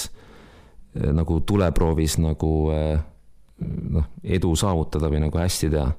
nagu 1.17 1.41
tuleproovis 1.47 2.19
nagu 2.23 2.53
eh, 2.75 2.97
noh, 3.91 4.09
edu 4.23 4.53
saavutada 4.59 5.11
või 5.13 5.23
nagu 5.27 5.41
hästi 5.41 5.71
teha. 5.73 5.91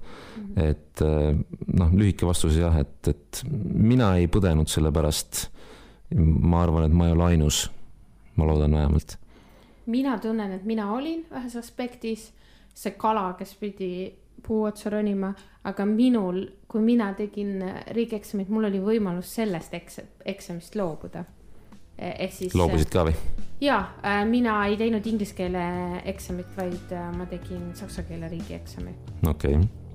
et 0.57 1.03
eh, 1.05 1.37
noh, 1.77 1.93
lühike 1.93 2.27
vastus 2.27 2.57
jah, 2.57 2.75
et, 2.81 3.11
et 3.13 3.43
mina 3.47 4.15
ei 4.17 4.27
põdenud 4.27 4.69
selle 4.69 4.91
pärast. 4.91 5.47
ma 6.17 6.61
arvan, 6.63 6.85
et 6.87 6.93
ma 6.93 7.07
ei 7.07 7.15
ole 7.15 7.23
ainus. 7.23 7.69
ma 8.35 8.45
loodan 8.45 8.73
vähemalt. 8.73 9.17
mina 9.85 10.17
tunnen, 10.19 10.51
et 10.51 10.65
mina 10.65 10.91
olin 10.93 11.25
ühes 11.31 11.55
aspektis 11.55 12.31
see 12.73 12.91
kala, 12.91 13.33
kes 13.37 13.55
pidi 13.55 14.13
puu 14.43 14.63
otsa 14.67 14.89
ronima, 14.93 15.31
aga 15.65 15.85
minul, 15.85 16.43
kui 16.67 16.81
mina 16.81 17.09
tegin 17.17 17.63
riigieksamit, 17.91 18.49
mul 18.53 18.69
oli 18.69 18.79
võimalus 18.79 19.33
sellest 19.33 19.73
eks-, 19.73 20.03
eksamist 20.25 20.75
loobuda 20.77 21.23
Eh, 21.25 21.36
ehk 21.97 22.33
siis. 22.33 22.55
loobusid 22.55 22.91
ka 22.93 23.07
või? 23.09 23.15
ja, 23.61 23.79
äh, 24.03 24.23
mina 24.29 24.59
ei 24.67 24.77
teinud 24.77 25.05
inglise 25.05 25.35
keele 25.37 25.65
eksamit, 26.05 26.53
vaid 26.57 26.93
äh, 26.93 27.09
ma 27.17 27.25
tegin 27.25 27.71
saksa 27.75 28.05
keele 28.07 28.29
riigieksami. 28.31 28.95
okei 29.27 29.55
okay 29.55 29.86